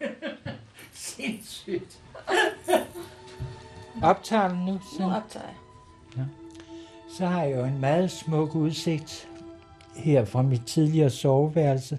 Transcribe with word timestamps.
Sindssygt. 0.92 1.98
Optager 4.02 4.48
den 4.48 4.58
nu? 4.58 4.80
Nu 5.00 5.04
optager 5.04 5.46
jeg. 5.46 5.54
Så 7.18 7.26
har 7.26 7.42
jeg 7.42 7.56
jo 7.56 7.64
en 7.64 7.80
meget 7.80 8.10
smuk 8.10 8.54
udsigt 8.54 9.28
her 9.94 10.24
fra 10.24 10.42
mit 10.42 10.66
tidligere 10.66 11.10
soveværelse, 11.10 11.98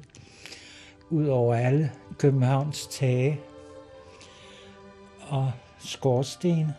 ud 1.10 1.28
over 1.28 1.56
alle 1.56 1.92
Københavns 2.18 2.88
tage 2.88 3.40
og 5.22 5.52
skorsten. 5.80 6.72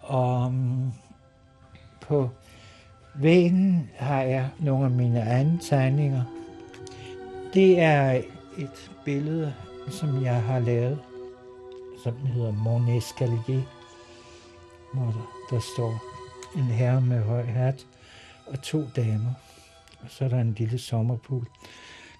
Og 0.00 0.46
um, 0.46 0.92
på 2.00 2.30
væggen 3.14 3.90
har 3.96 4.22
jeg 4.22 4.48
nogle 4.58 4.84
af 4.84 4.90
mine 4.90 5.20
egne 5.20 5.58
tegninger. 5.62 6.22
Det 7.54 7.80
er 7.80 8.10
et 8.58 8.90
billede, 9.04 9.54
som 9.90 10.22
jeg 10.22 10.42
har 10.42 10.58
lavet, 10.58 10.98
som 12.02 12.26
hedder 12.26 12.52
Mon 12.52 12.88
Escalier, 12.88 13.62
hvor 14.94 15.04
der, 15.04 15.30
der 15.50 15.60
står 15.74 16.02
en 16.56 16.64
herre 16.64 17.00
med 17.00 17.22
høj 17.22 17.42
hat 17.42 17.86
og 18.46 18.62
to 18.62 18.84
damer. 18.96 19.34
Og 20.00 20.10
så 20.10 20.24
er 20.24 20.28
der 20.28 20.40
en 20.40 20.54
lille 20.54 20.78
sommerpool, 20.78 21.46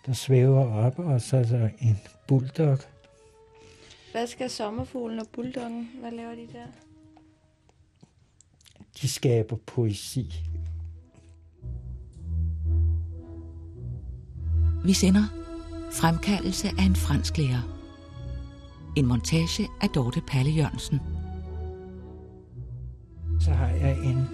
der 0.07 0.13
svæver 0.13 0.75
op, 0.75 0.99
og 0.99 1.21
så 1.21 1.37
er 1.37 1.43
der 1.43 1.69
en 1.79 1.99
bulldog. 2.29 2.79
Hvad 4.13 4.27
skal 4.27 4.51
sommerfuglen 4.51 5.19
og 5.19 5.27
bulldoggen? 5.33 5.91
Hvad 6.01 6.11
laver 6.11 6.35
de 6.35 6.49
der? 6.53 6.67
De 9.03 9.09
skaber 9.09 9.57
poesi. 9.57 10.35
Vi 14.85 14.93
sender 14.93 15.40
Fremkaldelse 15.93 16.69
af 16.79 16.83
en 16.83 16.97
fransk 16.97 17.39
lærer. 17.39 17.61
En 18.97 19.07
montage 19.07 19.69
af 19.81 19.89
Dorte 19.89 20.21
Palle 20.21 20.51
Jørgensen. 20.51 21.01
Så 23.41 23.51
har 23.51 23.67
jeg 23.69 23.99
en 23.99 24.29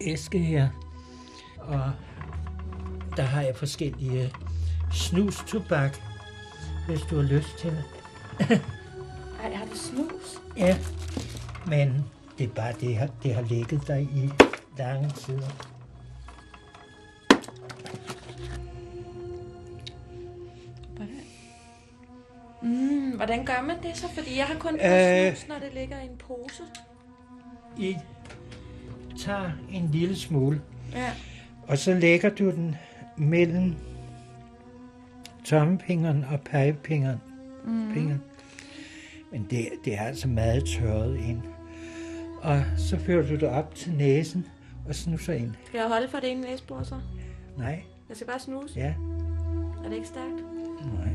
æske 0.00 0.38
her, 0.38 0.68
og 1.58 1.90
der 3.16 3.22
har 3.22 3.42
jeg 3.42 3.56
forskellige 3.56 4.32
snustobak, 4.92 5.96
hvis 6.86 7.00
du 7.00 7.16
har 7.16 7.22
lyst 7.22 7.58
til 7.58 7.70
det. 7.70 7.84
Ej, 9.42 9.54
har 9.54 9.64
du 9.64 9.76
snus? 9.76 10.40
Ja, 10.56 10.78
men 11.66 12.04
det 12.38 12.44
er 12.44 12.54
bare 12.54 12.72
det, 12.80 12.96
har, 12.96 13.08
det 13.22 13.34
har 13.34 13.42
ligget 13.42 13.86
der 13.86 13.96
i 13.96 14.30
lange 14.78 15.10
tider. 15.10 15.71
Hvordan 23.26 23.44
gør 23.44 23.62
man 23.66 23.76
det 23.82 23.96
så? 23.96 24.08
Fordi 24.08 24.36
jeg 24.38 24.44
har 24.46 24.54
kun 24.58 24.74
Øh. 24.74 25.26
øh... 25.26 25.36
snus, 25.36 25.48
når 25.48 25.54
det 25.58 25.74
ligger 25.74 26.00
i 26.00 26.04
en 26.04 26.16
pose. 26.18 26.62
I 27.78 27.96
tager 29.18 29.50
en 29.72 29.88
lille 29.92 30.16
smule, 30.16 30.60
Ja. 30.92 31.10
og 31.68 31.78
så 31.78 31.94
lægger 31.94 32.28
du 32.30 32.50
den 32.50 32.76
mellem 33.16 33.74
tommefingeren 35.44 36.24
og 36.32 36.40
pegefingeren. 36.40 37.18
Mm. 37.64 37.92
Fingeren. 37.94 38.22
Men 39.32 39.46
det, 39.50 39.68
det 39.84 39.94
er 39.94 40.02
altså 40.02 40.28
meget 40.28 40.64
tørret 40.64 41.16
ind. 41.16 41.42
Og 42.40 42.62
så 42.76 42.98
fører 42.98 43.26
du 43.28 43.34
det 43.34 43.42
op 43.48 43.74
til 43.74 43.92
næsen 43.92 44.46
og 44.88 44.94
snuser 44.94 45.32
ind. 45.32 45.52
Skal 45.66 45.78
jeg 45.78 45.88
holde 45.88 46.08
for 46.08 46.18
det 46.18 46.30
ene 46.30 46.40
næsebord 46.40 46.84
så? 46.84 46.94
Nej, 47.58 47.82
Jeg 48.08 48.16
skal 48.16 48.26
bare 48.26 48.38
snuse. 48.40 48.78
ja, 48.78 48.94
Er 49.84 49.88
det 49.88 49.94
ikke 49.96 50.06
stærkt? 50.08 50.44
nej. 50.98 51.08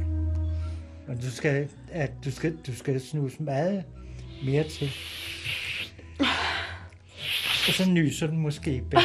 Og 1.08 1.22
du 1.22 1.31
skal, 1.31 1.69
at 1.91 2.11
du 2.25 2.31
skal, 2.31 2.58
du 2.67 2.75
skal 2.75 3.02
snuse 3.02 3.44
meget 3.44 3.83
mere 4.45 4.63
til. 4.69 4.91
Og 7.68 7.73
så 7.73 7.90
nyser 7.90 8.28
den 8.28 8.38
måske 8.38 8.84
bag. 8.91 9.01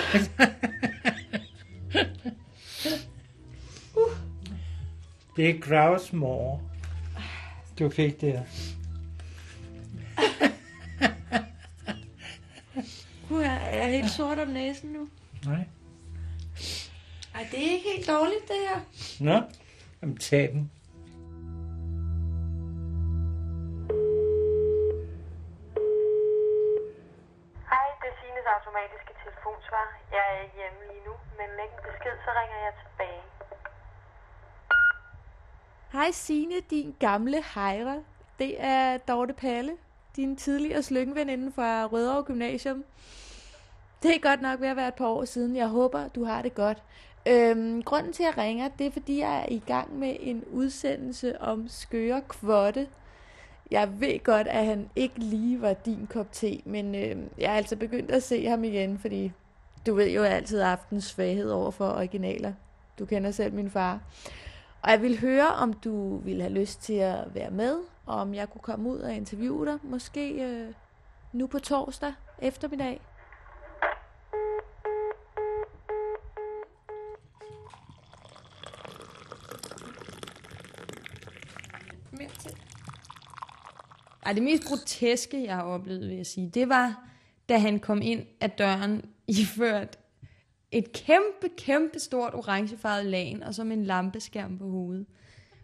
Det 5.36 5.50
er 5.50 5.60
Grousmore. 5.60 6.60
Du 7.78 7.90
fik 7.90 8.20
det 8.20 8.32
her. 8.32 8.42
Uh, 13.30 13.42
jeg 13.42 13.70
er 13.72 13.86
helt 13.86 14.10
sort 14.10 14.38
om 14.38 14.48
næsen 14.48 14.90
nu. 14.90 15.08
Nej. 15.44 15.64
Ej, 17.34 17.48
det 17.50 17.58
er 17.58 17.72
ikke 17.72 17.84
helt 17.96 18.08
dårligt, 18.08 18.48
det 18.48 18.56
her. 18.68 18.80
Nå, 19.20 19.42
jamen 20.02 20.16
tag 20.16 20.52
den. 20.52 20.70
Automatiske 28.72 29.14
telefonsvar. 29.24 29.86
Jeg 30.12 30.22
er 30.32 30.42
ikke 30.42 30.56
hjemme 30.56 30.80
lige 30.90 31.04
nu, 31.08 31.14
men 31.38 31.48
læg 31.58 31.70
en 31.76 31.82
besked, 31.88 32.16
så 32.24 32.30
ringer 32.38 32.58
jeg 32.66 32.72
tilbage. 32.82 33.22
Hej 35.92 36.10
Signe, 36.10 36.60
din 36.70 36.96
gamle 37.00 37.42
hejre. 37.54 38.04
Det 38.38 38.54
er 38.58 38.98
Dorte 38.98 39.32
Palle, 39.32 39.72
din 40.16 40.36
tidligere 40.36 40.82
slyngveninde 40.82 41.52
fra 41.52 41.86
Rødovre 41.86 42.22
Gymnasium. 42.22 42.84
Det 44.02 44.14
er 44.16 44.20
godt 44.20 44.42
nok 44.42 44.60
ved 44.60 44.68
at 44.68 44.76
være 44.76 44.88
et 44.88 44.94
par 44.94 45.08
år 45.08 45.24
siden. 45.24 45.56
Jeg 45.56 45.68
håber, 45.68 46.08
du 46.08 46.24
har 46.24 46.42
det 46.42 46.54
godt. 46.54 46.82
Øhm, 47.28 47.82
grunden 47.82 48.12
til, 48.12 48.22
at 48.22 48.36
jeg 48.36 48.44
ringer, 48.44 48.68
det 48.68 48.86
er, 48.86 48.90
fordi 48.90 49.20
jeg 49.20 49.40
er 49.42 49.46
i 49.48 49.62
gang 49.66 49.98
med 49.98 50.16
en 50.20 50.44
udsendelse 50.44 51.40
om 51.42 51.68
skøre 51.68 52.22
kvotte. 52.28 52.88
Jeg 53.72 54.00
ved 54.00 54.24
godt, 54.24 54.46
at 54.46 54.66
han 54.66 54.90
ikke 54.96 55.18
lige 55.18 55.62
var 55.62 55.72
din 55.72 56.06
kop 56.10 56.32
te, 56.32 56.62
men 56.64 56.94
øh, 56.94 57.16
jeg 57.38 57.52
er 57.52 57.56
altså 57.56 57.76
begyndt 57.76 58.10
at 58.10 58.22
se 58.22 58.46
ham 58.46 58.64
igen, 58.64 58.98
fordi 58.98 59.32
du 59.86 59.94
ved 59.94 60.10
jo 60.10 60.22
altid 60.22 60.60
aftens 60.60 61.04
svaghed 61.04 61.50
over 61.50 61.70
for 61.70 61.88
originaler. 61.88 62.52
Du 62.98 63.06
kender 63.06 63.30
selv 63.30 63.52
min 63.52 63.70
far. 63.70 64.00
Og 64.82 64.90
jeg 64.90 65.02
vil 65.02 65.20
høre, 65.20 65.48
om 65.48 65.72
du 65.72 66.16
ville 66.16 66.42
have 66.42 66.54
lyst 66.54 66.82
til 66.82 66.94
at 66.94 67.34
være 67.34 67.50
med, 67.50 67.76
og 68.06 68.16
om 68.16 68.34
jeg 68.34 68.50
kunne 68.50 68.60
komme 68.60 68.88
ud 68.88 68.98
og 68.98 69.14
interviewe 69.14 69.66
dig, 69.66 69.78
måske 69.82 70.44
øh, 70.44 70.74
nu 71.32 71.46
på 71.46 71.58
torsdag 71.58 72.12
eftermiddag. 72.38 73.00
Mere 82.10 82.28
til. 82.28 82.56
Ej, 84.22 84.32
det 84.32 84.42
mest 84.42 84.64
groteske, 84.64 85.44
jeg 85.44 85.54
har 85.54 85.62
oplevet, 85.62 86.08
vil 86.08 86.16
jeg 86.16 86.26
sige, 86.26 86.50
det 86.54 86.68
var, 86.68 87.08
da 87.48 87.58
han 87.58 87.78
kom 87.78 88.02
ind 88.02 88.22
af 88.40 88.50
døren 88.50 89.04
iført 89.40 89.98
et 90.72 90.92
kæmpe, 90.92 91.48
kæmpe 91.56 91.98
stort 91.98 92.34
orangefarvet 92.34 93.06
lagen, 93.06 93.42
og 93.42 93.54
så 93.54 93.64
med 93.64 93.76
en 93.76 93.84
lampeskærm 93.84 94.58
på 94.58 94.68
hovedet. 94.68 95.06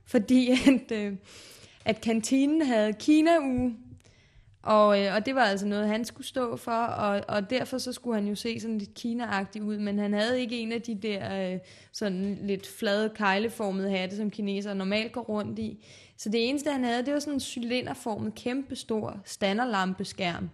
Fordi 0.04 0.50
at, 0.50 0.92
øh, 0.92 1.16
at 1.84 2.00
kantinen 2.00 2.62
havde 2.62 2.92
Kina-uge, 2.92 3.76
og, 4.62 5.00
øh, 5.00 5.14
og 5.14 5.26
det 5.26 5.34
var 5.34 5.42
altså 5.42 5.66
noget, 5.66 5.88
han 5.88 6.04
skulle 6.04 6.26
stå 6.26 6.56
for, 6.56 6.72
og, 6.72 7.24
og 7.28 7.50
derfor 7.50 7.78
så 7.78 7.92
skulle 7.92 8.14
han 8.14 8.28
jo 8.28 8.34
se 8.34 8.60
sådan 8.60 8.78
lidt 8.78 8.94
kina 8.94 9.44
ud, 9.60 9.78
men 9.78 9.98
han 9.98 10.12
havde 10.12 10.40
ikke 10.40 10.58
en 10.58 10.72
af 10.72 10.82
de 10.82 10.94
der 10.94 11.52
øh, 11.52 11.58
sådan 11.92 12.38
lidt 12.42 12.66
flade, 12.66 13.10
kejleformede 13.14 13.90
hatte, 13.90 14.16
som 14.16 14.30
kinesere 14.30 14.74
normalt 14.74 15.12
går 15.12 15.20
rundt 15.20 15.58
i. 15.58 15.84
Så 16.16 16.28
det 16.28 16.48
eneste, 16.48 16.70
han 16.70 16.84
havde, 16.84 17.06
det 17.06 17.14
var 17.14 17.20
sådan 17.20 17.34
en 17.34 17.40
cylinderformet, 17.40 18.34
kæmpestor 18.34 19.20
standerlampeskærm, 19.24 20.50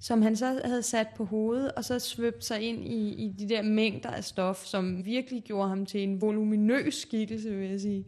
som 0.00 0.22
han 0.22 0.36
så 0.36 0.60
havde 0.64 0.82
sat 0.82 1.08
på 1.16 1.24
hovedet, 1.24 1.72
og 1.72 1.84
så 1.84 1.98
svøbt 1.98 2.44
sig 2.44 2.60
ind 2.60 2.84
i, 2.84 3.08
i 3.08 3.32
de 3.38 3.48
der 3.48 3.62
mængder 3.62 4.10
af 4.10 4.24
stof, 4.24 4.64
som 4.64 5.04
virkelig 5.04 5.42
gjorde 5.42 5.68
ham 5.68 5.86
til 5.86 6.02
en 6.02 6.20
voluminøs 6.20 6.94
skikkelse, 6.94 7.50
vil 7.50 7.70
jeg 7.70 7.80
sige. 7.80 8.04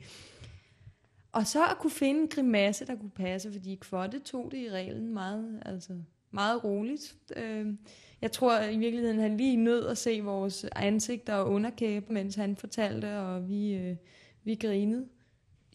Og 1.39 1.47
så 1.47 1.65
at 1.65 1.79
kunne 1.79 1.91
finde 1.91 2.21
en 2.21 2.29
grimasse, 2.29 2.87
der 2.87 2.95
kunne 2.97 3.11
passe, 3.11 3.53
fordi 3.53 3.75
Kvotte 3.81 4.19
tog 4.19 4.49
det 4.51 4.59
i 4.59 4.71
reglen 4.71 5.15
meget, 5.15 5.63
altså 5.67 5.93
meget 6.31 6.65
roligt. 6.65 7.17
Øh, 7.37 7.67
Jeg 8.23 8.33
tror 8.33 8.61
i 8.61 8.79
virkeligheden, 8.79 9.21
han 9.21 9.37
lige 9.37 9.57
nød 9.57 9.87
at 9.87 9.99
se 9.99 10.21
vores 10.21 10.67
ansigter 10.77 11.35
og 11.35 11.51
underkæbe, 11.51 12.13
mens 12.13 12.35
han 12.35 12.57
fortalte, 12.57 13.19
og 13.19 13.49
vi, 13.49 13.75
øh, 13.75 13.97
vi 14.45 14.55
grinede. 14.55 15.07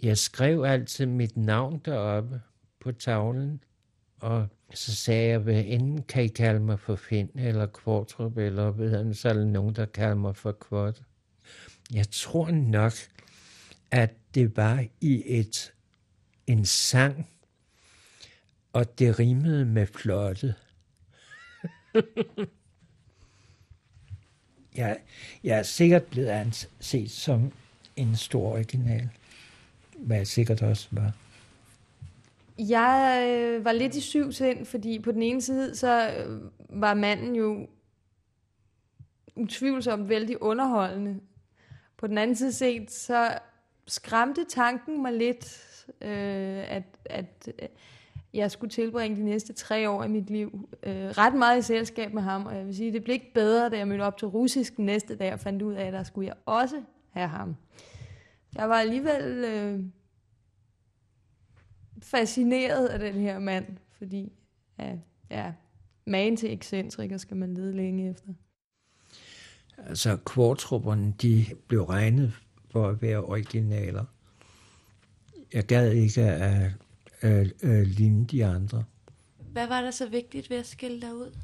Jeg 0.04 0.18
skrev 0.18 0.64
altid 0.64 1.06
mit 1.06 1.38
navn 1.38 1.82
deroppe 1.86 2.42
på 2.80 2.92
tavlen, 2.92 3.64
og 4.20 4.48
så 4.74 4.96
sagde 4.96 5.30
jeg, 5.30 5.40
hvad 5.40 5.64
enten 5.68 6.02
kan 6.04 6.24
I 6.24 6.28
kalde 6.28 6.60
mig 6.60 6.80
for 6.80 6.96
Finn 6.96 7.30
eller 7.36 7.66
Kvartrup, 7.66 8.38
eller 8.38 8.72
hvad 8.72 8.90
han, 8.90 9.14
så 9.14 9.30
er 9.30 9.34
der 9.34 9.46
nogen, 9.46 9.76
der 9.76 9.86
kalder 9.86 10.16
mig 10.16 10.36
for 10.36 10.52
Kvart. 10.52 11.04
Jeg 11.94 12.06
tror 12.12 12.52
nok, 12.52 12.94
at 13.94 14.14
det 14.36 14.58
var 14.58 14.86
i 15.02 15.24
et 15.26 15.74
en 16.48 16.66
sang, 16.66 17.30
og 18.74 19.00
det 19.00 19.20
rimede 19.20 19.66
med 19.66 19.88
flotte. 19.88 20.56
jeg, 24.76 25.00
jeg 25.44 25.60
er 25.60 25.64
sikkert 25.64 26.04
blevet 26.04 26.28
anset 26.28 27.12
som 27.12 27.52
en 27.96 28.16
stor 28.16 28.52
original, 28.52 29.10
hvad 29.98 30.18
jeg 30.18 30.28
sikkert 30.28 30.62
også 30.62 30.88
var. 30.92 31.16
Jeg 32.58 33.26
øh, 33.30 33.66
var 33.66 33.72
lidt 33.72 33.96
i 33.96 34.02
syv 34.02 34.32
sind, 34.32 34.66
fordi 34.66 35.00
på 35.00 35.12
den 35.12 35.24
ene 35.24 35.42
side, 35.42 35.76
så 35.76 36.10
øh, 36.10 36.42
var 36.82 36.94
manden 36.94 37.36
jo 37.36 37.68
utvivlsomt 39.36 40.10
vældig 40.10 40.42
underholdende. 40.42 41.20
På 41.98 42.08
den 42.08 42.18
anden 42.18 42.36
side 42.36 42.54
set, 42.54 42.92
så 42.92 43.40
skræmte 43.88 44.46
tanken 44.50 45.02
mig 45.02 45.14
lidt, 45.14 45.60
øh, 46.02 46.72
at, 46.72 46.84
at 47.06 47.54
øh, 47.62 47.68
jeg 48.34 48.52
skulle 48.52 48.72
tilbringe 48.72 49.18
de 49.18 49.24
næste 49.24 49.54
tre 49.54 49.90
år 49.90 50.04
af 50.04 50.10
mit 50.10 50.30
liv 50.30 50.70
øh, 50.84 50.94
ret 50.94 51.34
meget 51.34 51.60
i 51.60 51.62
selskab 51.62 52.14
med 52.14 52.22
ham. 52.22 52.46
Og 52.46 52.56
jeg 52.56 52.66
vil 52.66 52.76
sige, 52.76 52.94
det 52.94 53.04
blev 53.04 53.14
ikke 53.14 53.34
bedre, 53.34 53.70
da 53.70 53.78
jeg 53.78 53.88
mødte 53.88 54.02
op 54.02 54.18
til 54.18 54.28
russisk 54.28 54.78
den 54.78 54.86
næste 54.86 55.16
dag 55.16 55.34
og 55.34 55.40
fandt 55.40 55.62
ud 55.62 55.74
af, 55.74 55.86
at 55.86 55.94
der 55.94 56.04
skulle 56.04 56.28
jeg 56.28 56.36
også 56.46 56.82
have 57.12 57.28
ham. 57.28 57.56
Jeg 58.56 58.70
var 58.70 58.76
alligevel 58.76 59.44
øh, 59.44 59.80
fascineret 62.02 62.88
af 62.88 63.00
den 63.00 63.14
her 63.14 63.40
mand, 63.40 63.66
fordi 63.98 64.32
ja, 64.80 64.98
ja, 65.32 65.54
magen 66.06 66.38
til 66.38 66.54
ekscentriker 66.54 67.18
skal 67.18 67.38
man 67.38 67.54
lede 67.54 67.76
længe 67.76 68.10
efter. 68.10 68.28
Altså, 69.78 70.18
kvartrupperne, 70.26 71.14
de 71.22 71.46
blev 71.68 71.84
regnet 71.84 72.34
for 72.74 72.90
at 72.90 73.02
være 73.02 73.24
originaler. 73.24 74.06
Jeg 75.54 75.66
gad 75.66 75.92
ikke 75.92 76.22
at, 76.22 76.72
at, 77.22 77.64
at 77.64 77.88
ligne 77.88 78.26
de 78.26 78.46
andre. 78.46 78.84
Hvad 79.38 79.68
var 79.68 79.82
der 79.82 79.92
så 79.92 80.10
vigtigt 80.10 80.50
ved 80.50 80.58
at 80.58 80.68
skille 80.68 81.02
dig 81.02 81.16
ud? 81.16 81.38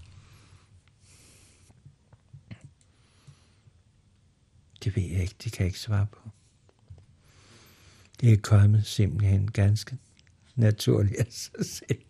Det 4.83 4.95
ved 4.95 5.03
jeg 5.03 5.21
ikke, 5.21 5.35
det 5.43 5.51
kan 5.51 5.59
jeg 5.59 5.67
ikke 5.67 5.79
svare 5.79 6.07
på. 6.11 6.29
Det 8.21 8.33
er 8.33 8.37
kommet 8.37 8.85
simpelthen 8.85 9.51
ganske 9.51 9.97
naturligt 10.55 11.15
af 11.19 11.27
sig 11.29 11.65
selv. 11.65 12.01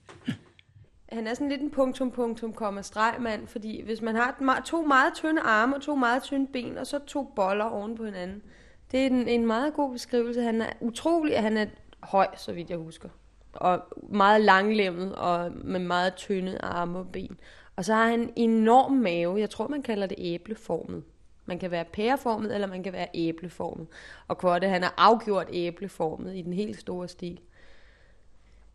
Han 1.12 1.27
er 1.27 1.33
sådan 1.33 1.50
lidt 1.50 1.62
en 1.62 1.72
punktum, 1.72 2.12
punktum, 2.12 2.54
komma 2.54 2.81
stregmand, 2.81 3.48
fordi 3.48 3.81
hvis 3.83 4.01
man 4.01 4.15
har 4.15 4.62
to 4.65 4.86
meget 4.86 5.13
tynde 5.13 5.42
arme 5.42 5.75
og 5.75 5.81
to 5.81 5.95
meget 5.95 6.24
tynde 6.24 6.48
ben, 6.54 6.77
og 6.77 6.88
så 6.88 7.00
to 7.07 7.33
boller 7.36 7.65
oven 7.65 7.98
på 7.98 8.06
hinanden, 8.06 8.42
det 8.91 9.00
er 9.00 9.06
en, 9.06 9.27
en 9.27 9.45
meget 9.45 9.74
god 9.74 9.91
beskrivelse. 9.91 10.41
Han 10.41 10.62
er 10.62 10.69
utrolig, 10.80 11.36
at 11.36 11.44
han 11.44 11.57
er 11.57 11.65
høj, 12.00 12.27
så 12.38 12.53
vidt 12.53 12.69
jeg 12.69 12.77
husker. 12.77 13.09
Og 13.53 13.83
meget 14.09 14.41
langlemmet 14.41 15.15
og 15.15 15.51
med 15.63 15.80
meget 15.80 16.15
tynde 16.15 16.57
arme 16.62 17.00
og 17.00 17.07
ben. 17.12 17.39
Og 17.75 17.86
så 17.86 17.94
har 17.94 18.07
han 18.07 18.19
en 18.19 18.33
enorm 18.36 18.91
mave. 18.91 19.39
Jeg 19.39 19.50
tror, 19.50 19.68
man 19.68 19.81
kalder 19.81 20.07
det 20.07 20.18
æbleformet. 20.19 21.03
Man 21.45 21.59
kan 21.59 21.71
være 21.71 21.86
pæreformet, 21.86 22.53
eller 22.53 22.68
man 22.68 22.83
kan 22.83 22.94
være 22.94 23.07
æbleformet. 23.13 23.88
Og 24.27 24.38
Korte, 24.38 24.68
han 24.68 24.83
er 24.83 24.89
afgjort 24.97 25.47
æbleformet 25.51 26.36
i 26.36 26.41
den 26.41 26.53
helt 26.53 26.80
store 26.80 27.07
stil. 27.07 27.39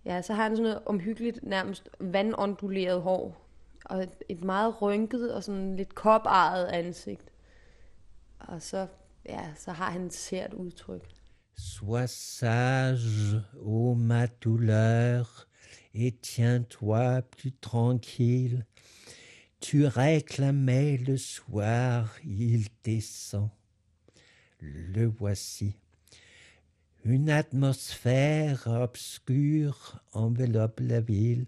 Ja, 0.04 0.22
så 0.22 0.32
har 0.32 0.42
han 0.42 0.56
sådan 0.56 0.62
noget 0.62 0.82
omhyggeligt, 0.86 1.38
nærmest 1.42 1.88
vandonduleret 2.00 3.02
hår. 3.02 3.36
Og 3.84 4.02
et, 4.02 4.10
et 4.28 4.44
meget 4.44 4.82
rynket 4.82 5.34
og 5.34 5.42
sådan 5.42 5.76
lidt 5.76 5.94
koparret 5.94 6.66
ansigt. 6.66 7.32
Og 8.40 8.62
så, 8.62 8.86
Sois 11.56 12.08
sage, 12.08 13.40
ô 13.62 13.94
ma 13.94 14.26
douleur, 14.26 15.48
et 15.94 16.12
tiens-toi 16.12 17.22
plus 17.22 17.52
tranquille. 17.52 18.66
Tu 19.60 19.86
réclamais 19.86 20.98
le 20.98 21.16
soir, 21.16 22.14
il 22.24 22.66
descend. 22.82 23.48
Le 24.60 25.06
voici. 25.06 25.76
Une 27.04 27.30
atmosphère 27.30 28.66
obscure 28.66 30.02
enveloppe 30.12 30.80
la 30.80 31.00
ville. 31.00 31.46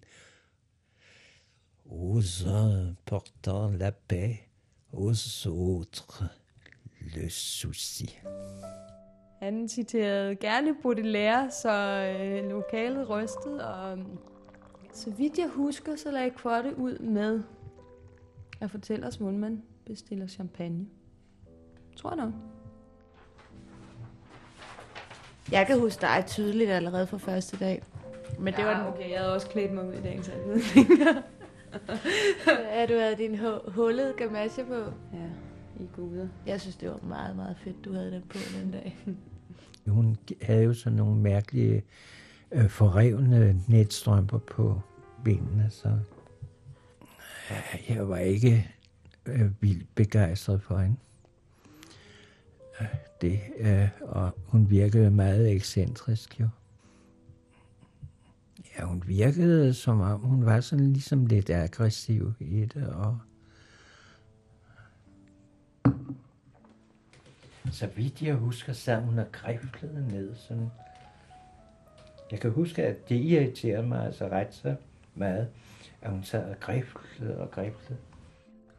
Aux 1.90 2.46
uns 2.46 2.94
portant 3.04 3.70
la 3.70 3.92
paix, 3.92 4.48
aux 4.92 5.46
autres 5.46 6.24
le 7.14 7.30
souci. 7.30 8.18
Han 9.42 9.68
citerede 9.68 10.36
gerne 10.36 10.74
Baudelaire, 10.82 11.50
så 11.50 11.70
øh, 12.20 12.50
lokalet 12.50 13.10
rystede, 13.10 13.74
og 13.74 13.98
så 14.92 15.10
vidt 15.10 15.38
jeg 15.38 15.48
husker, 15.48 15.96
så 15.96 16.10
lagde 16.10 16.30
Kvotte 16.30 16.78
ud 16.78 16.98
med 16.98 17.42
at 18.60 18.70
fortælle 18.70 19.06
os, 19.06 19.16
hvordan 19.16 19.38
man 19.38 19.62
bestiller 19.86 20.26
champagne. 20.26 20.86
Tror 21.96 22.10
jeg 22.10 22.16
nok. 22.16 22.32
Jeg 25.52 25.66
kan 25.66 25.80
huske 25.80 26.00
dig 26.00 26.24
tydeligt 26.26 26.70
allerede 26.70 27.06
fra 27.06 27.16
første 27.16 27.56
dag. 27.56 27.82
Men 28.38 28.54
det 28.54 28.58
ja, 28.60 28.64
var 28.66 28.78
den... 28.78 28.94
okay, 28.94 29.10
jeg 29.10 29.18
havde 29.18 29.34
også 29.34 29.48
klædt 29.48 29.72
mig 29.72 29.88
ud 29.88 29.92
i 29.92 30.02
dagens 30.02 30.28
anledning. 30.28 30.64
ja, 32.74 32.86
du 32.86 32.94
havde 32.94 33.16
din 33.16 33.38
hu- 33.38 33.70
hullede 33.70 34.14
gamasje 34.16 34.64
på. 34.64 34.74
Ja, 35.12 35.28
i 35.80 35.88
guder. 35.96 36.28
Jeg 36.46 36.60
synes, 36.60 36.76
det 36.76 36.90
var 36.90 37.00
meget, 37.08 37.36
meget 37.36 37.56
fedt, 37.64 37.84
du 37.84 37.92
havde 37.92 38.10
den 38.10 38.22
på 38.22 38.38
den 38.60 38.70
dag. 38.70 38.98
Hun 39.86 40.16
havde 40.42 40.64
jo 40.64 40.74
sådan 40.74 40.96
nogle 40.96 41.20
mærkelige 41.20 41.82
øh, 42.52 42.68
forrevne 42.68 43.62
netstrømper 43.68 44.38
på 44.38 44.80
benene, 45.24 45.70
så 45.70 45.88
øh, 47.50 47.84
jeg 47.88 48.08
var 48.08 48.18
ikke 48.18 48.70
øh, 49.26 49.62
vildt 49.62 49.94
begejstret 49.94 50.62
for 50.62 50.78
hende. 50.78 50.96
Øh, 52.80 52.86
det, 53.20 53.40
øh, 53.58 53.88
og 54.00 54.30
hun 54.46 54.70
virkede 54.70 55.10
meget 55.10 55.52
ekscentrisk 55.52 56.40
jo. 56.40 56.48
Ja, 58.78 58.84
hun 58.84 59.02
virkede 59.06 59.74
som 59.74 60.00
om, 60.00 60.20
hun 60.20 60.46
var 60.46 60.60
sådan 60.60 60.92
ligesom 60.92 61.26
lidt 61.26 61.50
aggressiv 61.50 62.32
i 62.40 62.64
det, 62.64 62.88
og 62.88 63.18
så 67.72 67.86
vidt 67.86 68.22
jeg 68.22 68.34
husker, 68.34 68.72
sad 68.72 69.02
hun 69.02 69.18
og 69.18 69.32
griflede 69.32 70.08
ned 70.08 70.34
sådan. 70.36 70.70
Jeg 72.30 72.40
kan 72.40 72.50
huske, 72.50 72.84
at 72.84 73.08
det 73.08 73.14
irriterede 73.16 73.86
mig 73.86 74.06
altså 74.06 74.28
ret 74.28 74.54
så 74.54 74.74
meget, 75.14 75.48
at 76.02 76.10
hun 76.10 76.24
sad 76.24 76.50
og 76.50 76.60
griflede 76.60 77.38
og 77.38 77.50
griflede. 77.50 77.98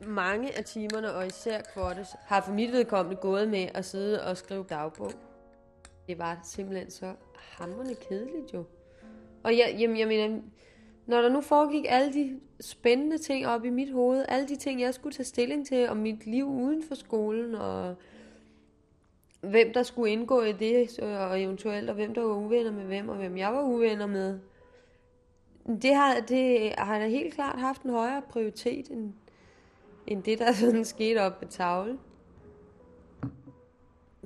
Mange 0.05 0.57
af 0.57 0.63
timerne, 0.63 1.13
og 1.13 1.27
især 1.27 1.61
Kvortes, 1.73 2.07
har 2.25 2.41
for 2.41 2.53
mit 2.53 2.71
vedkommende 2.71 3.21
gået 3.21 3.47
med 3.47 3.67
at 3.73 3.85
sidde 3.85 4.23
og 4.23 4.37
skrive 4.37 4.65
dagbog. 4.69 5.11
Det 6.07 6.17
var 6.17 6.39
simpelthen 6.43 6.91
så 6.91 7.13
hammerende 7.35 7.95
kedeligt 8.09 8.53
jo. 8.53 8.65
Og 9.43 9.57
jeg, 9.57 9.75
jamen, 9.79 9.99
jeg 9.99 10.07
mener, 10.07 10.41
når 11.07 11.21
der 11.21 11.29
nu 11.29 11.41
foregik 11.41 11.85
alle 11.89 12.13
de 12.13 12.39
spændende 12.59 13.17
ting 13.17 13.47
op 13.47 13.65
i 13.65 13.69
mit 13.69 13.91
hoved, 13.91 14.25
alle 14.27 14.47
de 14.47 14.55
ting, 14.55 14.81
jeg 14.81 14.93
skulle 14.93 15.15
tage 15.15 15.25
stilling 15.25 15.67
til 15.67 15.89
om 15.89 15.97
mit 15.97 16.25
liv 16.25 16.49
uden 16.49 16.83
for 16.83 16.95
skolen, 16.95 17.55
og 17.55 17.95
hvem 19.41 19.73
der 19.73 19.83
skulle 19.83 20.11
indgå 20.11 20.41
i 20.41 20.51
det, 20.51 20.99
og 20.99 21.41
eventuelt, 21.41 21.89
og 21.89 21.95
hvem 21.95 22.13
der 22.13 22.21
var 22.21 22.33
uvenner 22.33 22.71
med 22.71 22.83
hvem, 22.83 23.09
og 23.09 23.15
hvem 23.15 23.37
jeg 23.37 23.53
var 23.53 23.61
uvenner 23.61 24.05
med. 24.07 24.39
Det 25.81 25.95
har, 25.95 26.19
det 26.19 26.73
har 26.77 26.99
da 26.99 27.07
helt 27.07 27.33
klart 27.33 27.59
haft 27.59 27.81
en 27.81 27.89
højere 27.89 28.21
prioritet, 28.29 28.89
end, 28.89 29.13
end 30.07 30.23
det, 30.23 30.39
der 30.39 30.53
sådan 30.61 30.85
skete 30.85 31.19
op 31.19 31.39
på 31.39 31.45
tavlen. 31.45 31.99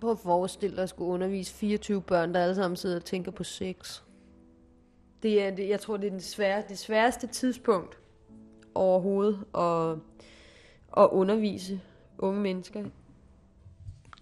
Prøv 0.01 0.11
at 0.11 0.19
forestille 0.19 0.75
dig 0.75 0.83
at 0.83 0.89
skulle 0.89 1.11
undervise 1.11 1.53
24 1.53 2.01
børn, 2.01 2.33
der 2.33 2.43
alle 2.43 2.55
sammen 2.55 2.77
sidder 2.77 2.95
og 2.95 3.05
tænker 3.05 3.31
på 3.31 3.43
sex. 3.43 4.01
Det 5.23 5.43
er, 5.43 5.55
det, 5.55 5.69
jeg 5.69 5.79
tror, 5.79 5.97
det 5.97 6.07
er 6.07 6.11
den 6.11 6.21
svære, 6.21 6.63
det 6.69 6.77
sværeste 6.77 7.27
tidspunkt 7.27 7.97
overhovedet 8.75 9.43
at, 9.55 9.97
at 11.03 11.09
undervise 11.11 11.81
unge 12.17 12.41
mennesker. 12.41 12.85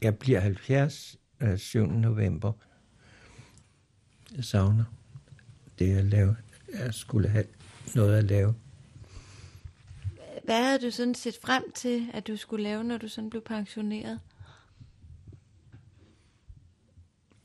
Jeg 0.01 0.17
bliver 0.17 0.39
70 0.39 1.17
øh, 1.41 1.57
7. 1.57 1.85
november. 1.85 2.51
Jeg 4.35 4.43
savner 4.43 4.83
det 5.79 5.97
at 5.97 6.05
lave. 6.05 6.35
Jeg 6.73 6.93
skulle 6.93 7.29
have 7.29 7.45
noget 7.95 8.17
at 8.17 8.23
lave. 8.23 8.55
Hvad 10.43 10.63
havde 10.63 10.79
du 10.79 10.91
sådan 10.91 11.15
set 11.15 11.37
frem 11.41 11.71
til, 11.71 12.09
at 12.13 12.27
du 12.27 12.37
skulle 12.37 12.63
lave, 12.63 12.83
når 12.83 12.97
du 12.97 13.07
sådan 13.07 13.29
blev 13.29 13.41
pensioneret? 13.41 14.19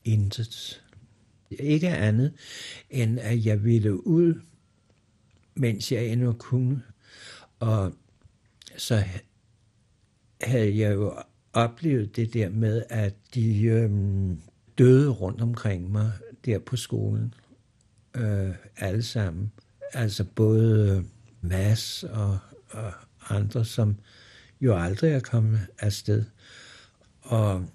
Intet. 0.03 0.84
Ikke 1.59 1.89
andet, 1.89 2.33
end 2.89 3.19
at 3.19 3.45
jeg 3.45 3.63
ville 3.63 4.07
ud, 4.07 4.41
mens 5.55 5.91
jeg 5.91 6.05
endnu 6.05 6.33
kunne. 6.33 6.81
Og 7.59 7.93
så 8.77 9.03
havde 10.41 10.77
jeg 10.77 10.93
jo 10.93 11.13
oplevet 11.53 12.15
det 12.15 12.33
der 12.33 12.49
med, 12.49 12.83
at 12.89 13.13
de 13.35 13.63
øhm, 13.63 14.41
døde 14.77 15.09
rundt 15.09 15.41
omkring 15.41 15.91
mig 15.91 16.11
der 16.45 16.59
på 16.59 16.75
skolen. 16.75 17.33
Øh, 18.15 18.51
alle 18.77 19.03
sammen. 19.03 19.51
Altså 19.93 20.23
både 20.23 20.97
øh, 20.97 21.03
Mads 21.41 22.03
og, 22.03 22.37
og 22.69 22.91
andre, 23.29 23.65
som 23.65 23.95
jo 24.61 24.77
aldrig 24.77 25.11
er 25.11 25.19
kommet 25.19 25.59
afsted. 25.79 26.23
Og 27.21 27.65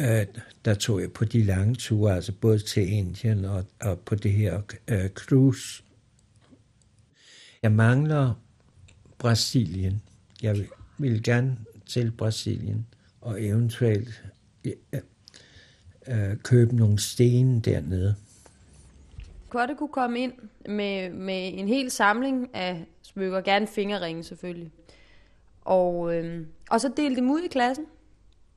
øh, 0.00 0.26
der 0.64 0.74
tog 0.74 1.00
jeg 1.00 1.12
på 1.12 1.24
de 1.24 1.42
lange 1.42 1.74
ture, 1.74 2.14
altså 2.14 2.32
både 2.32 2.58
til 2.58 2.92
Indien 2.92 3.44
og, 3.44 3.64
og 3.80 3.98
på 3.98 4.14
det 4.14 4.32
her 4.32 4.60
øh, 4.88 5.08
cruise. 5.08 5.82
Jeg 7.62 7.72
mangler 7.72 8.34
Brasilien. 9.18 10.02
Jeg 10.42 10.54
vil, 10.54 10.68
vil 10.98 11.22
gerne 11.22 11.58
til 11.86 12.10
Brasilien 12.10 12.86
og 13.20 13.44
eventuelt 13.44 14.24
øh, 14.64 14.72
øh, 16.08 16.36
købe 16.36 16.76
nogle 16.76 16.98
sten 16.98 17.60
dernede. 17.60 18.14
Kotte 19.48 19.74
kunne 19.74 19.92
komme 19.92 20.20
ind 20.20 20.32
med, 20.68 21.10
med 21.10 21.50
en 21.54 21.68
hel 21.68 21.90
samling 21.90 22.54
af 22.54 22.86
smykker, 23.02 23.40
gerne 23.40 23.66
fingerringe 23.66 24.24
selvfølgelig. 24.24 24.70
Og, 25.64 26.14
øh, 26.14 26.46
og 26.70 26.80
så 26.80 26.90
delte 26.96 27.20
dem 27.20 27.30
ud 27.30 27.40
i 27.40 27.48
klassen, 27.48 27.86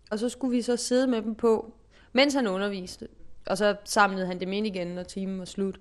og 0.09 0.19
så 0.19 0.29
skulle 0.29 0.55
vi 0.55 0.61
så 0.61 0.75
sidde 0.77 1.07
med 1.07 1.21
dem 1.21 1.35
på, 1.35 1.73
mens 2.13 2.33
han 2.33 2.47
underviste. 2.47 3.07
Og 3.45 3.57
så 3.57 3.75
samlede 3.85 4.27
han 4.27 4.39
dem 4.39 4.53
ind 4.53 4.67
igen, 4.67 4.87
når 4.87 5.03
timen 5.03 5.39
var 5.39 5.45
slut. 5.45 5.79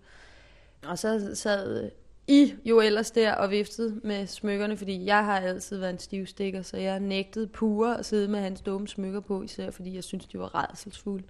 Og 0.86 0.98
så 0.98 1.30
sad 1.34 1.84
øh, 1.84 1.90
I 2.26 2.54
jo 2.64 2.80
ellers 2.80 3.10
der 3.10 3.34
og 3.34 3.50
viftede 3.50 4.00
med 4.04 4.26
smykkerne, 4.26 4.76
fordi 4.76 5.04
jeg 5.04 5.24
har 5.24 5.40
altid 5.40 5.78
været 5.78 5.90
en 5.90 5.98
stivstikker, 5.98 6.62
så 6.62 6.76
jeg 6.76 7.00
nægtede 7.00 7.46
pure 7.46 7.98
at 7.98 8.06
sidde 8.06 8.28
med 8.28 8.40
hans 8.40 8.60
dumme 8.60 8.88
smykker 8.88 9.20
på, 9.20 9.42
især 9.42 9.70
fordi 9.70 9.94
jeg 9.94 10.04
synes, 10.04 10.26
de 10.26 10.38
var 10.38 10.54
redselsfulde. 10.54 11.24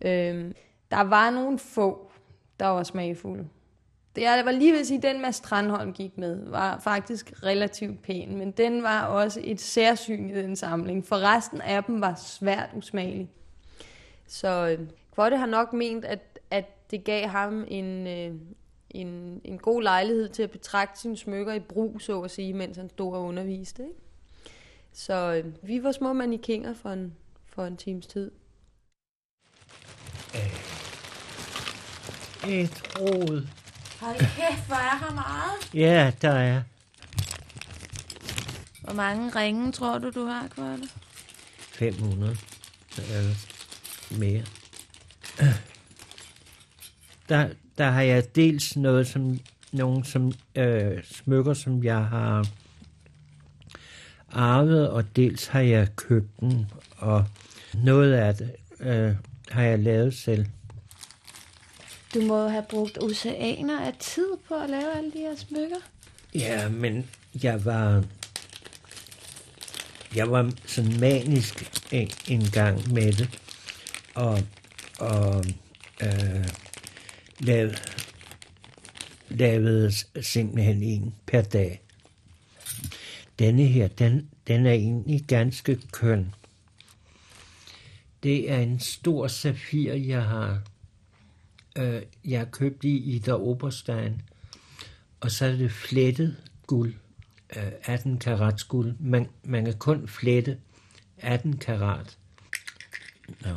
Øhm, 0.00 0.54
der 0.90 1.00
var 1.00 1.30
nogle 1.30 1.58
få, 1.58 2.10
der 2.60 2.66
var 2.66 2.82
smagfulde. 2.82 3.48
Det 4.16 4.22
jeg 4.22 4.42
var 4.44 4.52
lige 4.52 4.72
ved 4.72 4.80
at 4.80 4.86
sige, 4.86 5.02
den 5.02 5.22
Mads 5.22 5.36
Strandholm 5.36 5.92
gik 5.92 6.18
med, 6.18 6.50
var 6.50 6.78
faktisk 6.78 7.32
relativt 7.42 8.02
pæn, 8.02 8.36
men 8.36 8.50
den 8.50 8.82
var 8.82 9.06
også 9.06 9.40
et 9.44 9.60
særsyn 9.60 10.30
i 10.30 10.34
den 10.34 10.56
samling, 10.56 11.06
for 11.06 11.16
resten 11.16 11.60
af 11.60 11.84
dem 11.84 12.00
var 12.00 12.14
svært 12.14 12.70
usmagelig. 12.74 13.30
Så 14.26 14.76
øh, 14.78 14.88
Kvotte 15.14 15.36
har 15.36 15.46
nok 15.46 15.72
ment, 15.72 16.04
at, 16.04 16.40
at 16.50 16.90
det 16.90 17.04
gav 17.04 17.28
ham 17.28 17.64
en, 17.68 18.06
øh, 18.06 18.34
en, 18.90 19.40
en 19.44 19.58
god 19.58 19.82
lejlighed 19.82 20.28
til 20.28 20.42
at 20.42 20.50
betragte 20.50 21.00
sine 21.00 21.16
smykker 21.16 21.52
i 21.52 21.60
brug, 21.60 22.00
så 22.00 22.20
at 22.20 22.30
sige, 22.30 22.54
mens 22.54 22.76
han 22.76 22.90
stod 22.90 23.14
og 23.14 23.22
underviste. 23.22 23.82
Ikke? 23.82 23.94
Så 24.92 25.42
øh, 25.44 25.68
vi 25.68 25.82
var 25.82 25.92
små 25.92 26.12
mannekinger 26.12 26.74
for 26.74 26.90
en, 26.90 27.14
for 27.46 27.64
en 27.64 27.76
times 27.76 28.06
tid. 28.06 28.30
Et 32.48 32.82
rod. 33.00 33.59
Hold 34.00 34.18
kæft, 34.18 34.66
hvor 34.66 34.76
er 34.76 34.98
her 34.98 35.14
meget. 35.14 35.74
Ja, 35.74 36.12
der 36.22 36.30
er 36.30 36.62
Hvor 38.80 38.92
mange 38.92 39.40
ringe 39.40 39.72
tror 39.72 39.98
du, 39.98 40.10
du 40.10 40.24
har, 40.24 40.48
Kvotte? 40.48 40.88
500 41.58 42.36
eller 42.96 43.34
mere. 44.18 44.42
Der, 47.28 47.48
der 47.78 47.90
har 47.90 48.02
jeg 48.02 48.34
dels 48.34 48.76
noget 48.76 49.06
som 49.08 49.38
nogle 49.72 50.04
som 50.04 50.32
øh, 50.54 51.04
smykker, 51.04 51.54
som 51.54 51.84
jeg 51.84 52.04
har 52.04 52.46
arvet, 54.32 54.90
og 54.90 55.16
dels 55.16 55.46
har 55.46 55.60
jeg 55.60 55.96
købt 55.96 56.40
dem, 56.40 56.64
og 56.96 57.24
noget 57.74 58.12
af 58.12 58.34
det 58.34 58.50
øh, 58.80 59.14
har 59.50 59.62
jeg 59.62 59.78
lavet 59.78 60.14
selv. 60.14 60.46
Du 62.14 62.20
må 62.20 62.48
have 62.48 62.64
brugt 62.70 62.98
oceaner 63.02 63.80
af 63.80 63.94
tid 64.00 64.28
på 64.48 64.54
at 64.54 64.70
lave 64.70 64.96
alle 64.96 65.12
de 65.12 65.18
her 65.18 65.36
smykker. 65.36 65.76
Ja, 66.34 66.68
men 66.68 67.10
jeg 67.42 67.64
var 67.64 68.04
jeg 70.14 70.30
var 70.30 70.52
sådan 70.66 71.00
manisk 71.00 71.84
en, 71.92 72.10
en 72.28 72.50
gang 72.50 72.92
med 72.92 73.12
det, 73.12 73.40
og, 74.14 74.42
og 74.98 75.44
øh, 76.02 76.48
lavede, 77.40 77.76
lavede 79.28 79.92
simpelthen 80.22 80.82
en 80.82 81.14
per 81.26 81.42
dag. 81.42 81.82
Denne 83.38 83.64
her, 83.64 83.88
den, 83.88 84.30
den 84.46 84.66
er 84.66 84.72
egentlig 84.72 85.24
ganske 85.28 85.78
køn. 85.92 86.34
Det 88.22 88.50
er 88.50 88.58
en 88.58 88.80
stor 88.80 89.28
safir, 89.28 89.94
jeg 89.94 90.22
har, 90.22 90.62
øh, 91.78 92.02
jeg 92.24 92.38
har 92.38 92.46
købt 92.46 92.84
i 92.84 92.96
Ida 92.96 93.32
Oberstein. 93.32 94.22
Og 95.20 95.30
så 95.30 95.44
er 95.46 95.52
det 95.56 95.72
flettet 95.72 96.36
guld, 96.66 96.94
øh, 97.56 97.72
18 97.84 98.18
karats 98.18 98.64
guld. 98.64 98.94
Man, 99.00 99.28
man 99.44 99.64
kan 99.64 99.74
kun 99.78 100.08
flette 100.08 100.58
18 101.18 101.56
karat. 101.56 102.18
Nå. 103.40 103.50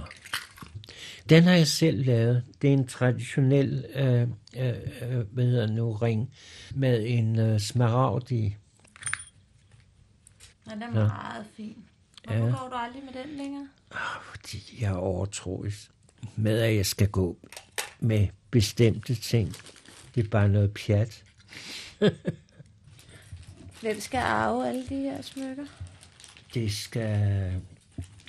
Den 1.30 1.44
har 1.44 1.52
jeg 1.54 1.68
selv 1.68 2.06
lavet. 2.06 2.44
Det 2.62 2.70
er 2.70 2.74
en 2.74 2.88
traditionel 2.88 3.86
øh, 3.96 4.22
øh, 4.58 4.74
øh, 5.02 5.20
hvad 5.34 5.46
hedder 5.46 5.68
nu, 5.68 5.92
ring 5.94 6.34
med 6.76 7.04
en 7.08 7.40
øh, 7.40 7.60
smaragd 7.60 8.32
i. 8.32 8.56
Ja, 10.70 10.74
den 10.74 10.82
er 10.84 10.90
meget 10.92 11.46
fin. 11.58 11.78
Hvorfor 12.24 12.46
Ja. 12.46 12.52
går 12.52 12.70
du 12.70 12.76
aldrig 12.76 13.04
med 13.04 13.24
den 13.24 13.38
længere? 13.38 13.68
Fordi 14.32 14.78
jeg 14.82 14.92
er 14.92 14.96
overtroisk 14.96 15.92
med, 16.36 16.60
at 16.60 16.76
jeg 16.76 16.86
skal 16.86 17.10
gå 17.10 17.38
med 18.04 18.28
bestemte 18.52 19.16
ting. 19.16 19.56
Det 20.16 20.26
er 20.26 20.30
bare 20.30 20.50
noget 20.50 20.74
pjat. 20.74 21.24
Hvem 23.82 24.00
skal 24.00 24.18
arve 24.18 24.68
alle 24.68 24.88
de 24.90 24.96
her 24.96 25.22
smykker? 25.22 25.66
Det 26.54 26.72
skal... 26.74 27.62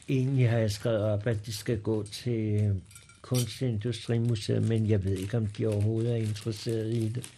Egentlig 0.09 0.51
har 0.51 0.59
jeg 0.59 0.71
skrevet 0.71 1.03
op, 1.03 1.27
at 1.27 1.47
det 1.47 1.55
skal 1.55 1.81
gå 1.81 2.03
til 2.03 2.83
Kunstindustrimuseet, 3.23 4.63
men 4.69 4.89
jeg 4.89 5.05
ved 5.05 5.17
ikke, 5.17 5.37
om 5.37 5.47
de 5.47 5.67
overhovedet 5.67 6.13
er 6.13 6.17
interesseret 6.17 6.93
i 6.93 7.09
det. 7.09 7.31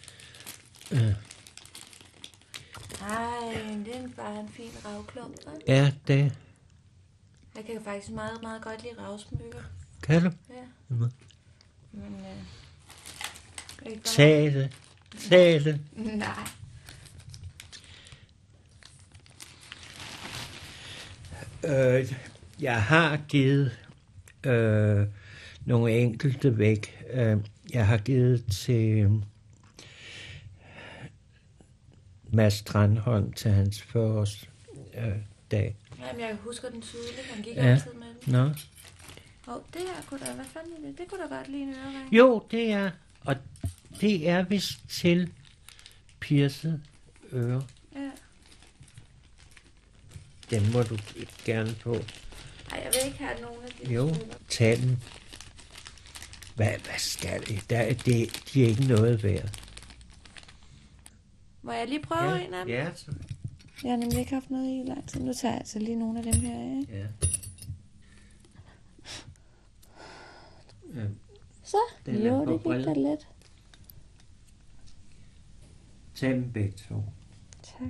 Nej, 3.01 3.61
det 3.85 3.95
er 3.95 4.07
bare 4.15 4.39
en 4.39 4.49
fin 4.49 4.71
ravklump, 4.85 5.35
ikke? 5.39 5.71
Ja, 5.73 5.91
det 6.07 6.33
Jeg 7.55 7.65
kan 7.65 7.81
faktisk 7.83 8.11
meget, 8.11 8.41
meget 8.41 8.61
godt 8.61 8.83
lide 8.83 8.93
ravsmykker. 8.99 9.61
kan 10.03 10.23
du. 10.23 10.31
Ja. 10.49 10.95
Men, 11.97 12.21
øh, 13.85 13.91
ikke. 13.91 14.03
Tag 15.29 15.63
det. 15.63 15.79
Nej. 16.17 16.29
Øh, 21.67 22.13
jeg 22.59 22.83
har 22.83 23.17
givet 23.29 23.77
øh, 24.43 25.07
nogle 25.65 25.91
enkelte 25.91 26.57
væk. 26.57 27.05
Øh, 27.13 27.37
jeg 27.73 27.87
har 27.87 27.97
givet 27.97 28.45
til 28.51 28.97
øh, 28.99 29.11
Mads 32.33 32.53
Strandholm 32.53 33.33
til 33.33 33.51
hans 33.51 33.81
40 33.81 34.03
års 34.19 34.49
øh, 34.97 35.03
dag. 35.51 35.75
Jamen, 36.07 36.21
jeg 36.21 36.37
husker 36.39 36.69
den 36.69 36.81
tydeligt. 36.81 37.25
Han 37.33 37.43
gik 37.43 37.55
Ja. 37.55 37.61
altid 37.71 37.93
med 37.93 38.07
den. 38.25 38.33
Nå. 38.33 38.49
Åh, 39.47 39.55
oh, 39.55 39.61
det 39.73 39.81
her 39.81 40.01
kunne 40.09 40.19
da, 40.19 40.33
hvad 40.33 40.45
fanden 40.45 40.73
er 40.73 40.87
det? 40.87 40.97
Det 40.97 41.07
kunne 41.09 41.23
da 41.23 41.35
godt 41.35 41.47
lide 41.47 41.63
en 41.63 41.69
ørering. 41.69 42.13
Jo, 42.13 42.43
det 42.51 42.71
er, 42.71 42.91
og 43.21 43.35
det 44.01 44.29
er 44.29 44.43
vist 44.43 44.79
til 44.89 45.31
pierced 46.19 46.79
øre. 47.33 47.63
Ja. 47.95 48.11
Den 50.49 50.71
må 50.71 50.83
du 50.83 50.97
gerne 51.45 51.69
få. 51.75 51.93
Ej, 51.93 52.81
jeg 52.83 52.91
vil 52.93 53.05
ikke 53.05 53.17
have 53.17 53.41
nogen 53.41 53.63
af 53.63 53.69
de 53.71 53.93
Jo, 53.93 54.15
tag 54.49 54.77
den. 54.77 55.03
Hvad, 56.55 56.67
hvad 56.67 56.97
skal 56.97 57.45
det? 57.47 57.69
Der, 57.69 57.77
er 57.77 57.93
det? 57.93 58.43
De 58.53 58.63
er 58.63 58.67
ikke 58.67 58.85
noget 58.87 59.23
værd. 59.23 59.49
Må 61.61 61.71
jeg 61.71 61.87
lige 61.87 62.01
prøve 62.01 62.45
en 62.47 62.53
af 62.53 62.65
dem? 62.65 62.73
ja, 62.73 62.89
så, 62.95 63.11
Jeg 63.83 63.91
har 63.91 63.97
nemlig 63.97 64.19
ikke 64.19 64.33
haft 64.33 64.49
noget 64.49 64.85
i 64.85 64.89
lang 64.89 65.09
tid. 65.09 65.21
Nu 65.21 65.33
tager 65.33 65.51
jeg 65.51 65.59
altså 65.59 65.79
lige 65.79 65.99
nogle 65.99 66.19
af 66.19 66.23
dem 66.23 66.41
her 66.41 66.53
af. 66.59 66.77
ikke? 66.81 66.97
ja. 66.97 67.05
Ja. 70.97 71.07
Så? 71.63 71.77
Den 72.05 72.15
jo, 72.15 72.45
det 72.45 72.63
gik 72.63 72.85
da 72.85 72.93
let. 72.93 73.27
Tag 76.15 76.29
dem 76.29 76.53
begge 76.53 76.71
to. 76.71 76.95
Tak. 77.63 77.87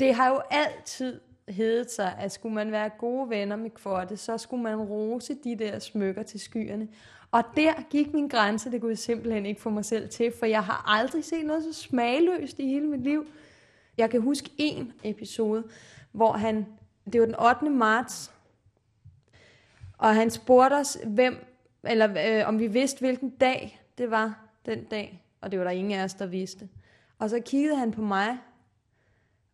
Det 0.00 0.14
har 0.14 0.28
jo 0.28 0.40
altid 0.50 1.20
heddet 1.48 1.90
sig, 1.90 2.16
at 2.18 2.32
skulle 2.32 2.54
man 2.54 2.72
være 2.72 2.90
gode 2.98 3.30
venner 3.30 3.56
med 3.56 3.70
Kvorte, 3.70 4.16
så 4.16 4.38
skulle 4.38 4.62
man 4.62 4.76
rose 4.80 5.34
de 5.44 5.58
der 5.58 5.78
smykker 5.78 6.22
til 6.22 6.40
skyerne. 6.40 6.88
Og 7.30 7.42
der 7.56 7.72
gik 7.90 8.14
min 8.14 8.28
grænse, 8.28 8.70
det 8.70 8.80
kunne 8.80 8.90
jeg 8.90 8.98
simpelthen 8.98 9.46
ikke 9.46 9.60
få 9.60 9.70
mig 9.70 9.84
selv 9.84 10.08
til, 10.08 10.32
for 10.38 10.46
jeg 10.46 10.64
har 10.64 10.84
aldrig 10.86 11.24
set 11.24 11.44
noget 11.44 11.62
så 11.62 11.72
smagløst 11.72 12.58
i 12.58 12.66
hele 12.66 12.86
mit 12.86 13.00
liv. 13.00 13.26
Jeg 13.98 14.10
kan 14.10 14.20
huske 14.20 14.50
en 14.58 14.92
episode, 15.04 15.64
hvor 16.12 16.32
han, 16.32 16.66
det 17.12 17.20
var 17.20 17.26
den 17.26 17.40
8. 17.40 17.70
marts, 17.70 18.32
og 20.02 20.14
han 20.14 20.30
spurgte 20.30 20.74
os, 20.74 20.98
hvem, 21.06 21.46
eller 21.84 22.38
øh, 22.40 22.48
om 22.48 22.58
vi 22.58 22.66
vidste, 22.66 23.00
hvilken 23.00 23.30
dag 23.30 23.80
det 23.98 24.10
var 24.10 24.46
den 24.66 24.84
dag, 24.84 25.24
og 25.40 25.50
det 25.50 25.58
var 25.58 25.64
der 25.64 25.70
ingen 25.70 25.98
af 25.98 26.04
os, 26.04 26.14
der 26.14 26.26
vidste. 26.26 26.68
Og 27.18 27.30
så 27.30 27.40
kiggede 27.40 27.76
han 27.76 27.92
på 27.92 28.02
mig, 28.02 28.38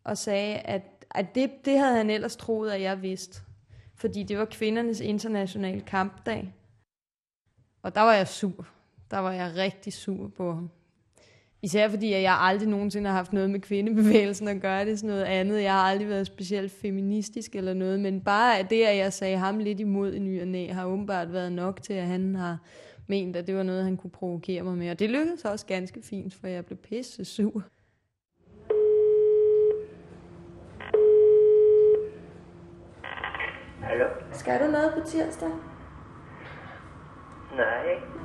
og 0.05 0.19
sagde, 0.19 0.59
at, 0.59 0.83
at 1.11 1.35
det, 1.35 1.51
det 1.65 1.79
havde 1.79 1.97
han 1.97 2.11
ellers 2.11 2.37
troet, 2.37 2.71
at 2.71 2.83
jeg 2.83 3.03
vidste. 3.03 3.43
fordi 3.95 4.23
det 4.23 4.39
var 4.39 4.45
kvindernes 4.45 5.01
internationale 5.01 5.81
kampdag. 5.81 6.55
Og 7.83 7.95
der 7.95 8.01
var 8.01 8.15
jeg 8.15 8.29
sur. 8.29 8.67
Der 9.11 9.19
var 9.19 9.33
jeg 9.33 9.55
rigtig 9.57 9.93
sur 9.93 10.29
på 10.29 10.53
ham. 10.53 10.71
Især 11.63 11.89
fordi 11.89 12.13
at 12.13 12.23
jeg 12.23 12.37
aldrig 12.41 12.69
nogensinde 12.69 13.11
har 13.11 13.17
haft 13.17 13.33
noget 13.33 13.51
med 13.51 13.61
kvindebevægelsen 13.61 14.49
at 14.49 14.61
gøre. 14.61 14.85
Det 14.85 14.93
er 14.93 14.97
sådan 14.97 15.11
noget 15.11 15.25
andet. 15.25 15.63
Jeg 15.63 15.73
har 15.73 15.81
aldrig 15.81 16.09
været 16.09 16.27
specielt 16.27 16.73
feministisk 16.73 17.55
eller 17.55 17.75
noget. 17.75 18.01
Men 18.01 18.21
bare 18.21 18.63
det, 18.71 18.85
at 18.85 18.97
jeg 18.97 19.13
sagde 19.13 19.37
ham 19.37 19.59
lidt 19.59 19.81
imod 19.81 20.13
i 20.13 20.19
ny 20.19 20.41
og 20.41 20.49
næ, 20.49 20.69
har 20.73 20.87
åbenbart 20.87 21.33
været 21.33 21.53
nok 21.53 21.83
til, 21.83 21.93
at 21.93 22.07
han 22.07 22.35
har 22.35 22.59
ment, 23.07 23.37
at 23.37 23.47
det 23.47 23.57
var 23.57 23.63
noget, 23.63 23.85
han 23.85 23.97
kunne 23.97 24.11
provokere 24.11 24.63
mig 24.63 24.79
med. 24.79 24.91
Og 24.91 24.99
det 24.99 25.11
lykkedes 25.11 25.45
også 25.45 25.67
ganske 25.67 26.03
fint, 26.03 26.35
for 26.35 26.47
jeg 26.47 26.67
blev 26.67 26.79
pisse 26.79 27.25
sur. 27.25 27.63
Hallo? 33.81 34.07
Skal 34.33 34.67
du 34.67 34.71
noget 34.71 34.93
på 34.95 35.01
tirsdag? 35.09 35.51
Nej, 37.57 38.18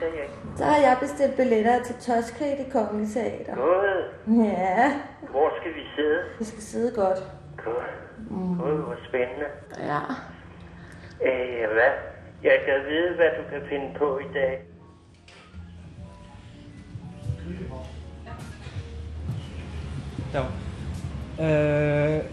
det 0.00 0.08
er 0.08 0.14
jeg 0.14 0.22
ikke. 0.22 0.34
Så 0.56 0.64
har 0.64 0.76
jeg 0.76 0.96
bestilt 1.00 1.36
billetter 1.36 1.82
til 1.82 1.94
Toskrig 1.94 2.52
i 2.66 2.70
Kongelige 2.70 3.08
Teater. 3.14 3.54
God. 3.54 4.04
Ja, 4.44 4.92
Hvor 5.30 5.48
skal 5.60 5.74
vi 5.74 5.84
sidde? 5.96 6.18
vi 6.38 6.44
skal 6.44 6.62
sidde 6.62 6.90
godt. 6.94 7.18
God. 7.64 7.84
God, 8.58 8.76
hvor 8.84 8.96
spændende. 9.08 9.46
Ja. 9.90 10.00
Øh, 11.28 11.72
hvad? 11.72 11.92
Jeg 12.42 12.58
kan 12.66 12.74
vide, 12.90 13.14
hvad 13.16 13.30
du 13.38 13.42
kan 13.52 13.62
finde 13.70 13.88
på 13.98 14.18
i 14.18 14.28
dag. 14.34 14.62
Der. 20.32 20.44
Øh, 21.40 22.24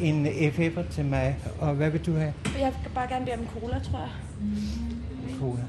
en 0.00 0.26
FF'er 0.26 0.92
til 0.92 1.04
mig, 1.04 1.36
og 1.60 1.74
hvad 1.74 1.90
vil 1.90 2.06
du 2.06 2.12
have? 2.14 2.34
Jeg 2.58 2.72
vil 2.84 2.90
bare 2.94 3.08
gerne 3.08 3.24
bede 3.24 3.34
om 3.36 3.46
cola, 3.60 3.78
tror 3.78 3.98
jeg. 3.98 4.10
Cola. 5.40 5.62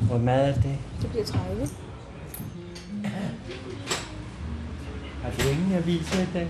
Hvor 0.00 0.18
meget 0.18 0.48
er 0.48 0.54
det? 0.54 0.76
Det 1.02 1.10
bliver 1.10 1.24
30. 1.24 1.68
Har 5.22 5.30
du 5.30 5.48
ingen 5.48 5.72
aviser 5.72 6.22
i 6.22 6.26
dag? 6.34 6.48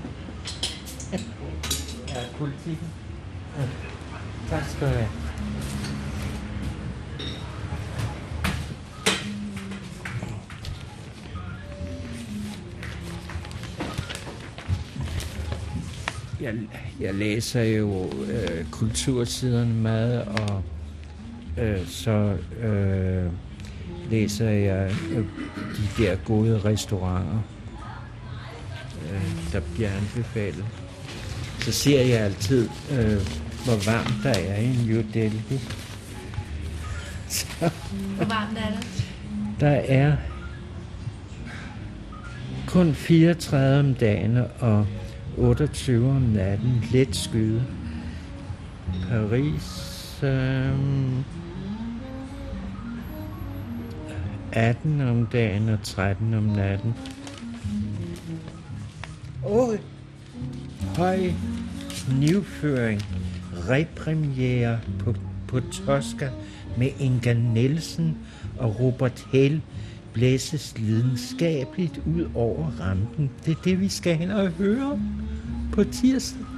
Ja, 2.09 2.21
politikken. 2.39 2.89
Ja. 3.59 3.63
Tak 4.49 4.69
skal 4.69 4.89
du 4.89 4.93
have. 4.95 5.09
Jeg, 16.41 16.55
jeg 17.01 17.15
læser 17.15 17.63
jo 17.63 18.05
øh, 18.05 18.65
kultursiderne 18.71 19.75
meget, 19.75 20.23
og 20.25 20.63
øh, 21.61 21.87
så 21.87 22.37
øh, 22.63 23.27
læser 24.11 24.51
jeg 24.51 24.93
øh, 25.11 25.25
de 25.77 26.03
der 26.03 26.17
gode 26.17 26.61
restauranter 26.65 27.43
øh, 29.13 29.53
der 29.53 29.61
bliver 29.75 29.91
anbefalet. 29.91 30.65
Så 31.59 31.73
ser 31.73 32.01
jeg 32.03 32.21
altid, 32.21 32.69
øh, 32.93 33.21
hvor 33.65 33.91
varmt 33.93 34.15
der 34.23 34.31
er 34.31 34.61
i 34.61 34.77
New 34.87 35.03
Delhi. 35.15 35.61
Så 37.29 37.47
Hvor 38.17 38.25
varmt 38.25 38.59
er 38.59 38.71
det? 38.71 39.05
der 39.61 39.69
er 39.69 40.17
kun 42.67 42.95
34 42.95 43.81
om 43.81 43.95
dagen 43.95 44.39
og 44.61 44.87
28 45.37 46.11
om 46.11 46.23
natten. 46.23 46.85
Let 46.93 47.17
skyde. 47.17 47.65
Paris... 49.11 50.21
Øh, 50.23 50.73
18 54.53 55.01
om 55.01 55.27
dagen 55.27 55.69
og 55.69 55.79
13 55.83 56.35
om 56.35 56.43
natten. 56.43 56.95
Og 59.45 59.79
høj 60.97 61.33
nyføring, 62.21 63.03
repremiere 63.69 64.79
på, 64.99 65.15
på 65.49 65.61
Tosca 65.61 66.31
med 66.77 66.89
Inga 66.99 67.33
Nielsen 67.33 68.19
og 68.59 68.81
Robert 68.81 69.27
Hell 69.33 69.61
blæses 70.13 70.75
lidenskabeligt 70.79 72.01
ud 72.07 72.31
over 72.35 72.71
rampen. 72.81 73.31
Det 73.47 73.57
er 73.57 73.63
det, 73.65 73.81
vi 73.81 73.89
skal 73.89 74.17
hen 74.17 74.31
og 74.31 74.49
høre 74.49 75.01
på 75.73 75.85
tirsdag. 75.85 76.50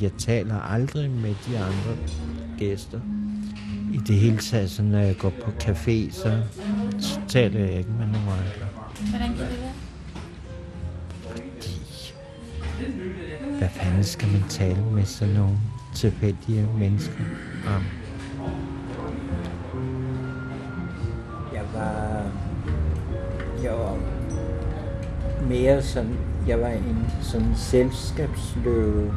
Jeg 0.00 0.10
taler 0.18 0.60
aldrig 0.60 1.10
med 1.10 1.34
de 1.46 1.58
andre 1.58 1.96
gæster. 2.58 3.00
I 3.92 3.96
det 4.06 4.16
hele 4.16 4.38
taget, 4.38 4.70
så 4.70 4.82
når 4.82 4.98
jeg 4.98 5.16
går 5.18 5.32
på 5.44 5.50
café, 5.62 6.12
så, 6.12 6.42
så 6.98 7.20
taler 7.28 7.60
jeg 7.60 7.78
ikke 7.78 7.90
med 7.90 8.06
nogen 8.06 8.28
andre. 8.28 8.66
Hvordan 9.10 9.28
kan 9.28 9.38
det 9.38 9.60
være? 9.60 9.72
Fordi, 11.20 12.12
hvad 13.58 13.68
fanden 13.68 14.04
skal 14.04 14.28
man 14.28 14.42
tale 14.48 14.82
med 14.92 15.04
sådan 15.04 15.34
nogle 15.34 15.58
tilfældige 15.94 16.68
mennesker 16.78 17.24
om? 17.76 17.82
Jeg 21.54 21.64
var, 21.74 22.22
jeg 23.62 23.72
var 23.72 23.98
mere 25.48 25.82
sådan, 25.82 26.16
jeg 26.46 26.60
var 26.60 26.68
en 26.68 27.06
sådan 27.22 27.56
selskabsløve 27.56 29.12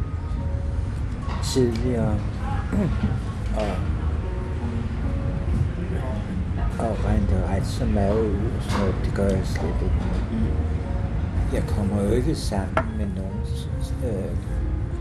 tidligere, 1.54 2.20
og, 3.62 3.72
og 6.80 7.06
regnede 7.06 7.48
ret 7.50 7.66
så 7.66 7.86
meget 7.86 8.22
ud, 8.22 8.36
og 8.58 8.64
sådan 8.64 8.80
noget. 8.80 8.96
det 9.06 9.14
gør 9.14 9.28
jeg 9.28 9.42
slet 9.44 9.76
ikke. 9.84 9.96
Jeg 11.54 11.64
kommer 11.68 12.04
jo 12.04 12.10
ikke 12.10 12.36
sammen 12.36 12.98
med 12.98 13.06
nogen 13.06 13.40
øh, 14.04 14.36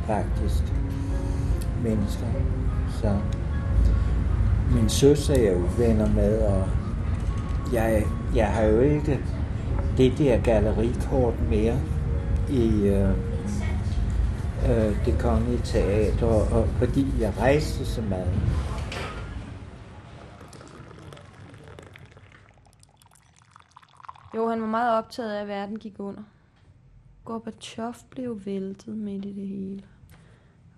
faktisk 0.07 0.63
mennesker, 1.83 2.27
så 3.01 3.17
min 4.75 4.89
søster 4.89 5.35
er 5.35 5.43
jeg 5.43 5.55
jo 5.55 5.65
venner 5.79 6.09
med, 6.09 6.39
og 6.39 6.69
jeg, 7.73 8.05
jeg 8.35 8.47
har 8.47 8.63
jo 8.63 8.81
ikke 8.81 9.21
det 9.97 10.19
der 10.19 10.41
gallerikort 10.41 11.35
mere 11.51 11.77
i 12.51 12.87
øh, 12.87 13.11
øh, 14.67 15.07
det 15.07 15.19
kongelige 15.21 15.61
teater, 15.65 16.27
og 16.27 16.69
fordi 16.69 17.07
jeg 17.21 17.35
rejste 17.39 17.87
så 17.87 18.03
meget. 18.03 18.41
Jo, 24.35 24.49
han 24.49 24.61
var 24.61 24.67
meget 24.67 24.99
optaget 24.99 25.33
af, 25.33 25.41
at 25.41 25.49
verden 25.49 25.79
gik 25.79 25.95
under. 25.99 26.23
Gorbachev 27.25 27.95
blev 28.11 28.41
væltet 28.47 28.97
midt 28.97 29.25
i 29.25 29.33
det 29.33 29.49
hele. 29.49 29.83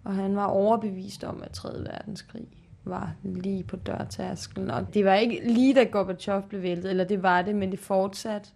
Og 0.05 0.15
han 0.15 0.37
var 0.37 0.47
overbevist 0.47 1.25
om, 1.25 1.43
at 1.43 1.51
3. 1.51 1.69
verdenskrig 1.69 2.49
var 2.85 3.13
lige 3.23 3.65
på 3.65 3.77
dørtasken. 3.77 4.71
Og 4.71 4.95
det 4.95 5.05
var 5.05 5.15
ikke 5.15 5.53
lige 5.53 5.75
da 5.75 5.85
Gorbachev 5.85 6.43
blev 6.49 6.63
væltet, 6.63 6.91
eller 6.91 7.05
det 7.05 7.23
var 7.23 7.43
det, 7.43 7.57
men 7.57 7.71
det 7.71 7.79
fortsatte. 7.79 8.51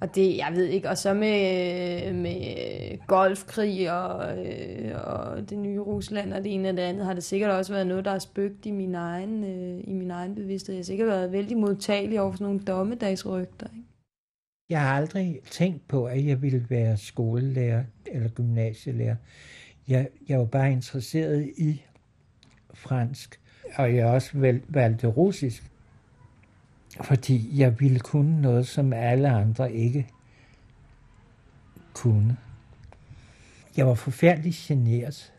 Og 0.00 0.14
det, 0.14 0.36
jeg 0.36 0.48
ved 0.54 0.64
ikke, 0.64 0.88
og 0.88 0.98
så 0.98 1.14
med, 1.14 2.12
med 2.12 3.06
golfkrig 3.06 3.92
og, 3.92 4.46
øh, 4.46 4.92
og 5.04 5.50
det 5.50 5.58
nye 5.58 5.78
Rusland 5.78 6.32
og 6.32 6.44
det 6.44 6.54
ene 6.54 6.68
og 6.68 6.76
det 6.76 6.82
andet, 6.82 7.06
har 7.06 7.14
det 7.14 7.24
sikkert 7.24 7.50
også 7.50 7.72
været 7.72 7.86
noget, 7.86 8.04
der 8.04 8.10
har 8.10 8.18
spøgt 8.18 8.66
i 8.66 8.70
min 8.70 8.94
egen, 8.94 9.44
øh, 9.44 9.80
i 9.84 9.92
min 9.92 10.10
egen 10.10 10.34
bevidsthed. 10.34 10.74
Jeg 10.74 10.78
har 10.78 10.84
sikkert 10.84 11.08
været 11.08 11.32
vældig 11.32 11.56
modtagelig 11.56 12.20
over 12.20 12.30
for 12.30 12.38
sådan 12.38 12.44
nogle 12.44 12.60
dommedagsrygter. 12.60 13.66
Ikke? 13.66 13.86
Jeg 14.70 14.80
har 14.80 14.96
aldrig 14.96 15.40
tænkt 15.50 15.88
på, 15.88 16.04
at 16.04 16.26
jeg 16.26 16.42
ville 16.42 16.66
være 16.68 16.96
skolelærer 16.96 17.84
eller 18.06 18.28
gymnasielærer. 18.28 19.16
Jeg, 19.88 20.08
jeg 20.28 20.38
var 20.38 20.44
bare 20.44 20.72
interesseret 20.72 21.50
i 21.58 21.82
fransk, 22.74 23.40
og 23.76 23.96
jeg 23.96 24.06
også 24.06 24.30
valgte 24.68 25.06
russisk, 25.06 25.69
fordi 27.02 27.60
jeg 27.60 27.80
ville 27.80 28.00
kunne 28.00 28.40
noget, 28.42 28.66
som 28.66 28.92
alle 28.92 29.28
andre 29.28 29.72
ikke 29.72 30.06
kunne. 31.94 32.36
Jeg 33.76 33.86
var 33.86 33.94
forfærdeligt 33.94 34.64
generet, 34.68 35.32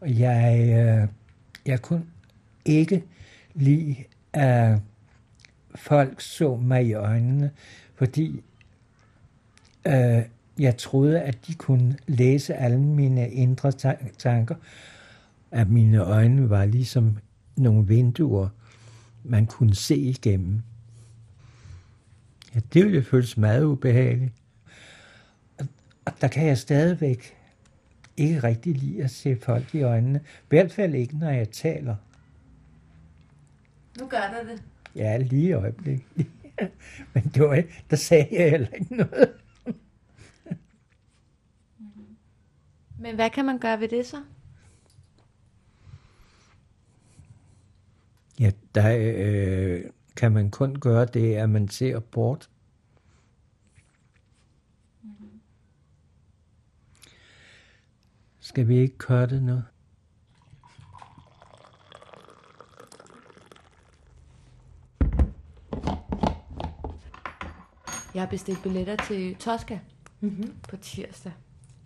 og 0.00 0.18
jeg, 0.18 0.68
øh, 0.68 1.08
jeg 1.66 1.82
kunne 1.82 2.06
ikke 2.64 3.04
lide, 3.54 3.96
at 4.32 4.78
folk 5.74 6.20
så 6.20 6.56
mig 6.56 6.86
i 6.86 6.92
øjnene, 6.92 7.50
fordi 7.94 8.42
øh, 9.86 10.22
jeg 10.58 10.76
troede, 10.76 11.20
at 11.20 11.46
de 11.46 11.54
kunne 11.54 11.96
læse 12.06 12.54
alle 12.54 12.80
mine 12.80 13.30
indre 13.30 13.72
tanker, 14.18 14.54
at 15.50 15.68
mine 15.68 15.98
øjne 15.98 16.50
var 16.50 16.64
ligesom 16.64 17.16
nogle 17.56 17.86
vinduer, 17.86 18.48
man 19.24 19.46
kunne 19.46 19.74
se 19.74 19.96
igennem. 19.96 20.62
Ja, 22.54 22.60
det 22.72 22.84
ville 22.84 23.02
føles 23.02 23.36
meget 23.36 23.64
ubehageligt. 23.64 24.32
Og, 25.58 25.66
og 26.04 26.12
der 26.20 26.28
kan 26.28 26.46
jeg 26.46 26.58
stadigvæk 26.58 27.36
ikke 28.16 28.42
rigtig 28.42 28.76
lide 28.76 29.04
at 29.04 29.10
se 29.10 29.36
folk 29.36 29.74
i 29.74 29.82
øjnene. 29.82 30.20
I 30.26 30.46
hvert 30.48 30.72
fald 30.72 30.94
ikke, 30.94 31.18
når 31.18 31.30
jeg 31.30 31.50
taler. 31.50 31.96
Nu 33.98 34.06
gør 34.06 34.20
der 34.20 34.44
det. 34.52 34.62
Ja, 34.96 35.16
lige 35.16 35.48
i 35.48 35.52
øjeblikket. 35.52 36.06
Men 37.14 37.22
det 37.34 37.42
var, 37.42 37.62
der 37.90 37.96
sagde 37.96 38.28
jeg 38.30 38.50
heller 38.50 38.68
ikke 38.68 38.96
noget. 38.96 39.32
Men 43.02 43.14
hvad 43.14 43.30
kan 43.30 43.44
man 43.44 43.58
gøre 43.58 43.80
ved 43.80 43.88
det 43.88 44.06
så? 44.06 44.22
Ja, 48.40 48.50
der 48.74 48.96
øh, 48.98 49.90
kan 50.16 50.32
man 50.32 50.50
kun 50.50 50.74
gøre 50.74 51.04
det, 51.04 51.34
at 51.34 51.50
man 51.50 51.68
ser 51.68 52.00
bort. 52.00 52.50
Skal 58.38 58.68
vi 58.68 58.78
ikke 58.78 58.98
køre 58.98 59.26
det 59.26 59.42
nu? 59.42 59.62
Jeg 68.14 68.22
har 68.22 68.26
bestilt 68.30 68.62
billetter 68.62 68.96
til 68.96 69.34
Tosca 69.34 69.80
mm-hmm. 70.20 70.54
på 70.68 70.76
tirsdag 70.76 71.32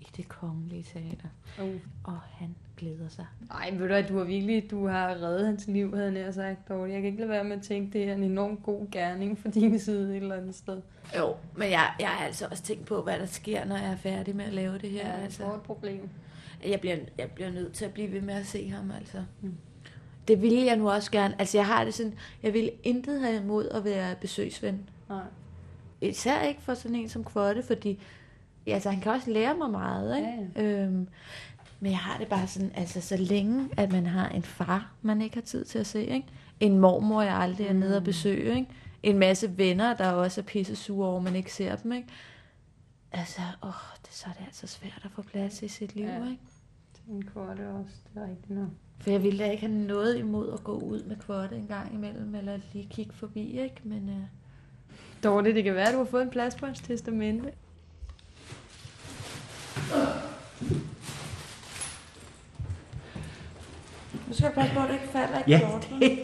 i 0.00 0.06
det 0.16 0.28
kongelige 0.28 0.82
teater. 0.82 1.28
Uh. 1.58 1.80
Og 2.04 2.20
han 2.20 2.56
glæder 2.76 3.08
sig. 3.08 3.26
Ej, 3.50 3.70
ved 3.78 3.88
du 3.88 3.94
at 3.94 4.08
du 4.08 4.18
har 4.18 4.24
virkelig, 4.24 4.70
du 4.70 4.86
har 4.86 5.08
reddet 5.08 5.46
hans 5.46 5.66
liv, 5.66 5.94
havde 5.94 6.04
jeg 6.04 6.14
nær 6.14 6.30
sagt, 6.30 6.68
Dorte. 6.68 6.92
Jeg 6.92 7.00
kan 7.00 7.04
ikke 7.10 7.18
lade 7.18 7.30
være 7.30 7.44
med 7.44 7.56
at 7.56 7.62
tænke, 7.62 7.98
det 7.98 8.08
er 8.08 8.14
en 8.14 8.22
enormt 8.22 8.62
god 8.62 8.90
gerning 8.90 9.38
for 9.38 9.48
din 9.48 9.78
side 9.78 10.16
et 10.16 10.22
eller 10.22 10.34
andet 10.36 10.54
sted. 10.54 10.80
Jo, 11.18 11.34
men 11.56 11.70
jeg, 11.70 11.90
jeg 12.00 12.08
har 12.08 12.26
altså 12.26 12.46
også 12.50 12.62
tænkt 12.62 12.86
på, 12.86 13.02
hvad 13.02 13.18
der 13.18 13.26
sker, 13.26 13.64
når 13.64 13.76
jeg 13.76 13.90
er 13.90 13.96
færdig 13.96 14.36
med 14.36 14.44
at 14.44 14.52
lave 14.52 14.78
det 14.78 14.90
her. 14.90 15.08
Ja, 15.08 15.22
altså. 15.22 15.42
det 15.42 15.50
er 15.50 15.54
et 15.54 15.62
problem. 15.62 16.08
Jeg 16.66 16.80
bliver, 16.80 16.96
jeg 17.18 17.30
bliver 17.30 17.50
nødt 17.50 17.72
til 17.72 17.84
at 17.84 17.92
blive 17.92 18.12
ved 18.12 18.20
med 18.20 18.34
at 18.34 18.46
se 18.46 18.70
ham, 18.70 18.90
altså. 18.90 19.22
Mm. 19.40 19.54
Det 20.28 20.42
ville 20.42 20.64
jeg 20.64 20.76
nu 20.76 20.90
også 20.90 21.10
gerne. 21.10 21.34
Altså, 21.38 21.58
jeg 21.58 21.66
har 21.66 21.84
det 21.84 21.94
sådan, 21.94 22.14
jeg 22.42 22.52
ville 22.52 22.70
intet 22.82 23.20
have 23.20 23.36
imod 23.36 23.68
at 23.68 23.84
være 23.84 24.14
besøgsven. 24.20 24.88
Nej. 25.08 25.22
Især 26.00 26.42
ikke 26.42 26.62
for 26.62 26.74
sådan 26.74 26.96
en 26.96 27.08
som 27.08 27.24
Kvotte, 27.24 27.62
fordi 27.62 28.02
altså, 28.66 28.90
han 28.90 29.00
kan 29.00 29.12
også 29.12 29.30
lære 29.30 29.56
mig 29.56 29.70
meget, 29.70 30.16
ikke? 30.16 30.48
Ja, 30.56 30.62
Øhm, 30.62 31.08
men 31.84 31.90
jeg 31.92 31.98
har 31.98 32.18
det 32.18 32.28
bare 32.28 32.46
sådan, 32.46 32.72
altså 32.74 33.00
så 33.00 33.16
længe, 33.16 33.68
at 33.76 33.92
man 33.92 34.06
har 34.06 34.28
en 34.28 34.42
far, 34.42 34.92
man 35.02 35.22
ikke 35.22 35.36
har 35.36 35.42
tid 35.42 35.64
til 35.64 35.78
at 35.78 35.86
se, 35.86 36.04
ikke? 36.04 36.26
En 36.60 36.78
mormor, 36.78 37.22
jeg 37.22 37.34
aldrig 37.36 37.66
er 37.66 37.72
nede 37.72 37.96
og 37.96 38.04
besøge, 38.04 38.54
ikke? 38.56 38.66
En 39.02 39.18
masse 39.18 39.58
venner, 39.58 39.94
der 39.96 40.10
også 40.10 40.40
er 40.40 40.44
pisse 40.44 40.76
sure 40.76 41.08
over, 41.08 41.20
man 41.20 41.36
ikke 41.36 41.52
ser 41.52 41.76
dem, 41.76 41.92
ikke? 41.92 42.08
Altså, 43.12 43.40
åh, 43.62 43.70
det, 44.06 44.12
så 44.14 44.26
er 44.28 44.32
det 44.32 44.44
altså 44.46 44.66
svært 44.66 45.00
at 45.04 45.10
få 45.14 45.22
plads 45.22 45.62
i 45.62 45.68
sit 45.68 45.94
liv, 45.96 46.04
Ja. 46.06 46.16
ikke? 46.16 46.38
En 47.10 47.22
korte 47.34 47.68
også, 47.68 47.94
det 48.14 48.22
er 48.22 48.26
rigtigt 48.26 48.58
nok. 48.58 48.68
For 49.00 49.10
jeg 49.10 49.22
ville 49.22 49.38
da 49.44 49.50
ikke 49.50 49.66
have 49.66 49.78
noget 49.78 50.18
imod 50.18 50.52
at 50.52 50.64
gå 50.64 50.78
ud 50.78 51.02
med 51.04 51.16
kvotte 51.16 51.56
en 51.56 51.66
gang 51.66 51.94
imellem, 51.94 52.34
eller 52.34 52.58
lige 52.72 52.88
kigge 52.90 53.12
forbi, 53.14 53.60
ikke? 53.60 53.76
Men 53.84 54.08
øh, 54.08 54.16
Dorte, 55.24 55.54
det 55.54 55.64
kan 55.64 55.74
være, 55.74 55.88
at 55.88 55.92
du 55.92 55.98
har 55.98 56.04
fået 56.04 56.22
en 56.22 56.30
plads 56.30 56.54
på 56.54 56.66
hans 56.66 56.80
testamente. 56.80 57.52
Nu 64.28 64.34
skal 64.34 64.44
jeg 64.44 64.52
passe 64.54 64.74
på, 64.74 64.80
at 64.80 64.88
det 64.88 64.94
ikke 64.94 65.08
falder 65.12 65.38
i 65.38 65.42
Ja, 65.50 65.60
kvotten. 65.68 66.00
det. 66.00 66.18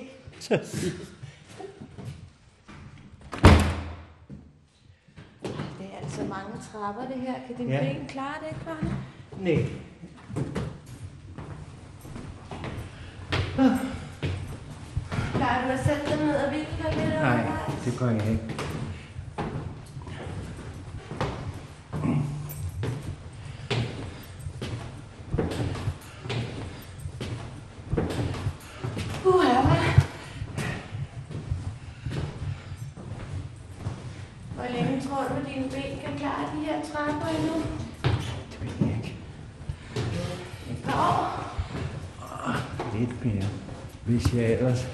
Det 5.78 5.86
er 5.92 5.98
altså 6.02 6.20
mange 6.20 6.52
trapper, 6.72 7.02
det 7.14 7.20
her. 7.20 7.34
Kan 7.46 7.56
din 7.56 7.68
Ja. 7.68 7.80
ben 7.80 8.06
klare 8.08 8.34
det, 8.48 8.56
Kvarne? 8.62 8.96
Nej. 9.40 9.66
Plejer 15.34 15.66
du 15.66 15.72
at 15.72 15.80
sætte 15.86 16.06
dig 16.06 16.26
ned 16.26 16.34
og 16.36 16.48
hvile 16.50 16.66
dig 16.82 16.96
lidt? 16.96 17.14
Nej, 17.14 17.46
det 17.84 17.98
gør 17.98 18.10
jeg 18.10 18.30
ikke. 18.30 18.56
Uh, 29.26 29.44
ja, 29.44 29.62
Hvor 34.54 34.64
længe 34.74 35.00
tror 35.00 35.22
du, 35.28 35.34
at 35.34 35.39
dine 35.54 35.68
ben 35.68 35.98
kan 36.04 36.18
klare 36.18 36.56
de 36.56 36.64
her 36.64 36.78
trapper 36.92 37.28
endnu? 37.38 37.54
Det 38.50 38.60
ved 38.62 38.86
jeg 38.86 38.96
ikke. 38.96 39.14
Et 40.70 40.82
par 40.84 41.10
år? 41.10 41.50
Lidt 42.98 43.24
mere. 43.24 43.48
Hvis 44.04 44.34
jeg 44.34 44.52
ellers 44.52 44.88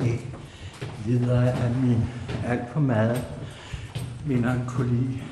ikke 0.00 0.26
lider 1.06 1.40
af 1.40 1.70
min 1.70 2.04
alt 2.46 2.72
for 2.72 2.80
meget 2.80 3.24
melankoli. 4.26 5.22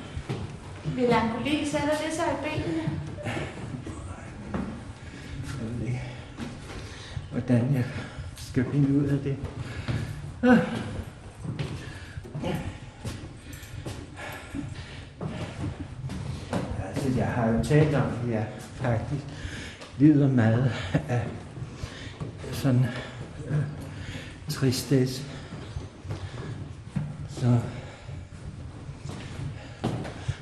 Melankoli, 0.95 1.65
sætter 1.65 1.95
det 2.05 2.13
sig 2.13 2.25
i 2.31 2.43
benene? 2.43 2.83
Jeg 5.45 5.79
ved 5.79 5.87
ikke, 5.87 6.01
hvordan 7.31 7.73
jeg 7.73 7.83
skal 8.35 8.65
finde 8.71 8.99
ud 8.99 9.05
af 9.05 9.19
det. 9.19 9.37
Ah. 10.43 10.57
Talt 17.67 17.95
om, 17.95 18.31
ja, 18.31 18.43
faktisk 18.73 19.23
lider 19.97 20.27
meget 20.27 20.71
af 21.09 21.21
sådan 22.51 22.85
øh, 23.47 23.55
tristesse. 24.49 25.23
Så. 27.29 27.57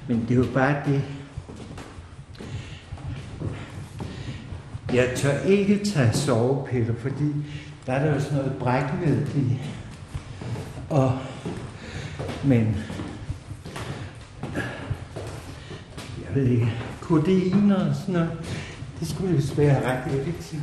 Men 0.07 0.25
det 0.27 0.31
er 0.31 0.35
jo 0.35 0.47
bare 0.53 0.75
det, 0.85 1.01
Jeg 4.93 5.13
tør 5.15 5.39
ikke 5.39 5.85
tage 5.85 6.13
sovepiller, 6.13 6.93
fordi 6.95 7.33
der 7.85 7.93
er 7.93 8.05
der 8.05 8.13
jo 8.13 8.19
sådan 8.19 8.37
noget 8.37 8.53
brækved 8.59 9.27
i. 9.35 9.59
Og, 10.89 11.19
men, 12.43 12.77
jeg 16.25 16.35
ved 16.35 16.47
ikke, 16.47 16.73
kodein 17.03 17.71
og 17.71 17.95
sådan 17.95 18.13
noget, 18.13 18.31
det 18.99 19.07
skulle 19.07 19.35
vist 19.35 19.57
være 19.57 19.85
ret 19.85 20.19
effektivt. 20.19 20.61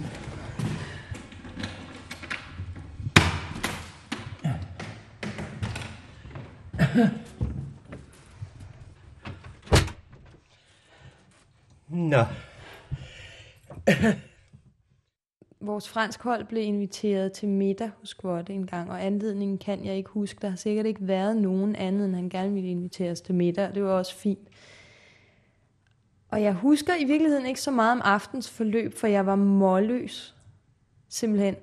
Nå. 11.88 12.24
Vores 15.60 15.88
fransk 15.88 16.22
hold 16.22 16.44
blev 16.44 16.62
inviteret 16.62 17.32
til 17.32 17.48
middag 17.48 17.90
hos 18.00 18.14
Kvotte 18.14 18.52
en 18.52 18.66
gang, 18.66 18.90
og 18.90 19.04
anledningen 19.04 19.58
kan 19.58 19.84
jeg 19.84 19.96
ikke 19.96 20.10
huske. 20.10 20.38
Der 20.42 20.48
har 20.48 20.56
sikkert 20.56 20.86
ikke 20.86 21.08
været 21.08 21.36
nogen 21.36 21.76
anden, 21.76 22.02
end 22.02 22.14
han 22.14 22.28
gerne 22.28 22.52
ville 22.52 22.70
invitere 22.70 23.10
os 23.10 23.20
til 23.20 23.34
middag, 23.34 23.68
og 23.68 23.74
det 23.74 23.84
var 23.84 23.90
også 23.90 24.14
fint. 24.14 24.48
Og 26.30 26.42
jeg 26.42 26.52
husker 26.52 26.94
i 26.96 27.04
virkeligheden 27.04 27.46
ikke 27.46 27.60
så 27.60 27.70
meget 27.70 27.92
om 27.92 28.00
aftens 28.04 28.50
forløb, 28.50 28.94
for 28.94 29.06
jeg 29.06 29.26
var 29.26 29.34
målløs, 29.34 30.36
simpelthen, 31.08 31.56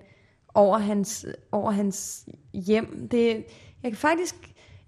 over 0.53 0.77
hans, 0.77 1.25
over 1.51 1.71
hans 1.71 2.27
hjem. 2.53 3.07
Det, 3.09 3.45
jeg 3.83 3.91
kan 3.91 3.95
faktisk, 3.95 4.35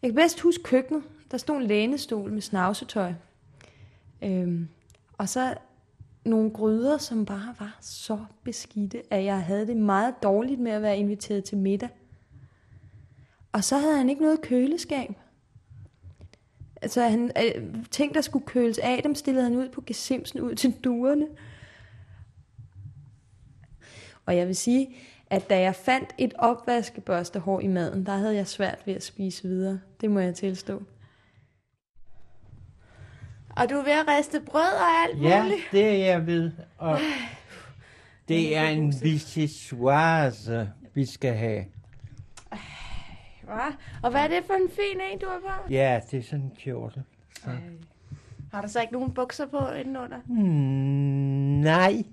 jeg 0.02 0.10
kan 0.10 0.15
bedst 0.15 0.39
huske 0.39 0.63
køkkenet. 0.63 1.04
Der 1.32 1.38
stod 1.38 1.58
en 1.58 1.68
lænestol 1.68 2.32
med 2.32 2.42
snavsetøj. 2.42 3.13
Øhm, 4.22 4.68
og 5.18 5.30
så 5.30 5.54
nogle 6.26 6.52
gryder, 6.52 6.98
som 6.98 7.26
bare 7.26 7.56
var 7.60 7.78
så 7.82 8.20
beskidte, 8.44 9.13
at 9.13 9.24
jeg 9.24 9.44
havde 9.44 9.68
det 9.68 9.78
meget 9.78 10.24
dårligt 10.24 10.60
med 10.60 10.72
at 10.72 10.82
være 10.82 10.98
inviteret 10.98 11.44
til 11.44 11.58
middag. 11.58 11.89
Og 13.52 13.63
så 13.63 13.78
havde 13.78 13.98
han 13.98 14.10
ikke 14.10 14.22
noget 14.22 14.42
køleskab. 14.42 15.10
Altså 16.82 17.02
han, 17.08 17.32
øh, 17.46 17.63
ting, 17.92 18.13
der 18.13 18.22
skulle 18.22 18.46
køles 18.46 18.78
af, 18.78 19.00
dem 19.04 19.15
stillede 19.15 19.44
han 19.44 19.56
ud 19.56 19.70
på 19.70 19.84
gesimsen 19.88 20.42
ud 20.42 20.56
til 20.56 20.72
duerne. 20.84 21.28
Og 24.26 24.36
jeg 24.38 24.48
vil 24.48 24.56
sige, 24.56 24.96
at 25.30 25.50
da 25.50 25.60
jeg 25.60 25.76
fandt 25.76 26.10
et 26.18 26.34
opvaskebørstehår 26.38 27.60
i 27.60 27.68
maden, 27.68 28.06
der 28.06 28.18
havde 28.18 28.36
jeg 28.36 28.48
svært 28.48 28.80
ved 28.86 28.94
at 28.94 29.04
spise 29.04 29.44
videre. 29.48 29.80
Det 30.02 30.12
må 30.12 30.20
jeg 30.20 30.36
tilstå. 30.36 30.84
Og 33.56 33.70
du 33.70 33.76
er 33.76 33.84
ved 33.84 33.92
at 33.92 34.08
riste 34.08 34.39
brød 34.46 34.62
og 34.62 34.88
alt 35.04 35.22
Ja, 35.24 35.44
muligt? 35.44 35.62
det 35.72 35.86
er 35.86 36.06
jeg 36.06 36.28
ved. 36.28 36.52
Og 36.78 37.00
det 38.28 38.58
er 38.58 38.63
en 38.68 38.94
vichyssoise, 39.02 40.70
vi 40.94 41.06
skal 41.06 41.34
have. 41.34 41.65
Hva? 43.53 43.75
Og 44.03 44.12
hvad 44.12 44.21
er 44.21 44.27
det 44.27 44.43
for 44.47 44.53
en 44.53 44.69
fin 44.69 45.01
en, 45.12 45.19
du 45.19 45.25
har 45.27 45.39
på? 45.39 45.73
Ja, 45.73 45.99
det 46.12 46.19
er 46.19 46.23
sådan 46.23 46.45
en 46.45 46.51
kjortel. 46.59 47.03
Så. 47.43 47.49
Har 48.53 48.62
du 48.62 48.67
så 48.67 48.81
ikke 48.81 48.93
nogen 48.93 49.12
bukser 49.13 49.45
på 49.45 49.57
indenunder? 49.71 50.17
Mm, 50.27 50.35
nej, 51.63 52.03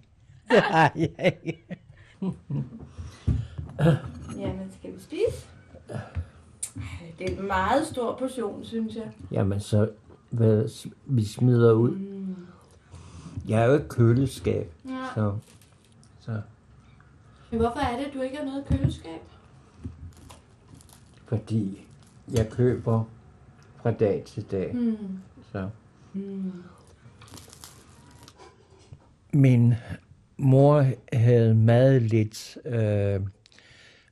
det 0.51 0.61
har 0.63 0.93
jeg 0.97 1.37
ikke. 1.45 1.67
Jamen, 4.39 4.73
skal 4.79 4.95
vi 4.95 5.01
spise? 5.01 5.47
Det 7.19 7.33
er 7.33 7.41
en 7.41 7.47
meget 7.47 7.87
stor 7.87 8.17
portion, 8.19 8.65
synes 8.65 8.95
jeg. 8.95 9.11
Jamen, 9.31 9.61
så 9.61 9.91
hvad, 10.31 10.85
vi 11.07 11.25
smider 11.25 11.73
ud. 11.73 11.99
Jeg 13.49 13.63
er 13.63 13.67
jo 13.67 13.73
et 13.73 13.89
køleskab, 13.89 14.73
Ja. 14.89 15.05
så, 15.15 15.35
så 16.21 16.41
Men 17.51 17.61
hvorfor 17.61 17.79
er 17.81 17.97
det, 17.99 18.05
at 18.05 18.15
du 18.15 18.21
ikke 18.21 18.37
har 18.37 18.45
noget 18.45 18.65
køleskab? 18.67 19.21
Fordi 21.27 21.87
jeg 22.35 22.51
køber 22.51 23.05
fra 23.83 23.91
dag 23.91 24.23
til 24.27 24.43
dag. 24.51 24.75
Mm. 24.75 24.97
Så. 25.53 25.69
Min 29.33 29.75
mor 30.37 30.87
havde 31.13 31.55
meget 31.55 32.03
lidt 32.03 32.59
øh, 32.65 33.21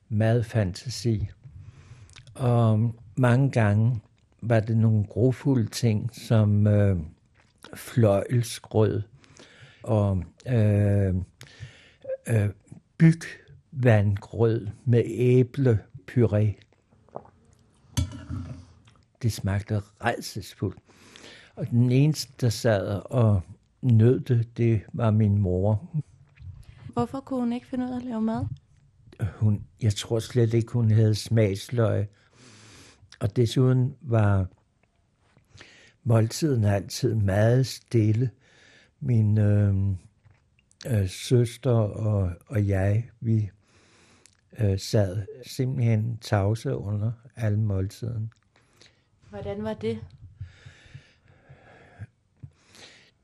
madfantasi, 0.09 1.29
og 2.35 2.95
mange 3.17 3.51
gange 3.51 4.01
var 4.43 4.61
det 4.61 4.77
nogle 4.77 5.05
grofulde 5.05 5.67
ting, 5.67 6.11
som 6.15 6.67
øh, 6.67 6.97
fløjelsgrød 7.75 9.03
og 9.83 10.23
øh, 10.47 11.15
øh, 12.29 12.49
bygvandgrød 12.99 14.67
med 14.85 15.05
æblepuré. 15.05 16.64
Det 19.25 19.33
smagte 19.33 19.81
redselsfuldt. 20.05 20.79
Og 21.57 21.71
den 21.71 21.93
eneste, 21.93 22.33
der 22.41 22.49
sad 22.49 23.01
og 23.05 23.43
nød 23.83 24.21
det, 24.21 24.57
det 24.57 24.83
var 24.93 25.11
min 25.11 25.39
mor. 25.39 25.91
Hvorfor 26.93 27.21
kunne 27.21 27.41
hun 27.41 27.53
ikke 27.53 27.67
finde 27.67 27.85
ud 27.85 27.91
af 27.91 27.97
at 27.97 28.03
lave 28.03 28.21
mad? 28.21 28.47
Hun, 29.37 29.65
jeg 29.83 29.95
tror 29.95 30.19
slet 30.19 30.55
ikke, 30.55 30.73
hun 30.73 30.91
havde 30.91 31.15
smagsløg. 31.15 32.07
Og 33.21 33.37
desuden 33.37 33.95
var 34.01 34.47
måltiden 36.03 36.65
altid 36.65 37.15
meget 37.15 37.67
stille. 37.67 38.31
Min 39.01 39.39
øh, 39.39 39.75
øh, 40.87 41.09
søster 41.09 41.71
og, 41.71 42.31
og 42.47 42.69
jeg, 42.69 43.11
vi 43.21 43.51
øh, 44.59 44.79
sad 44.79 45.27
simpelthen 45.47 46.19
tavse 46.21 46.77
under 46.77 47.13
alle 47.37 47.59
måltiden. 47.61 48.31
Hvordan 49.35 49.65
var 49.65 49.75
det? 49.75 49.99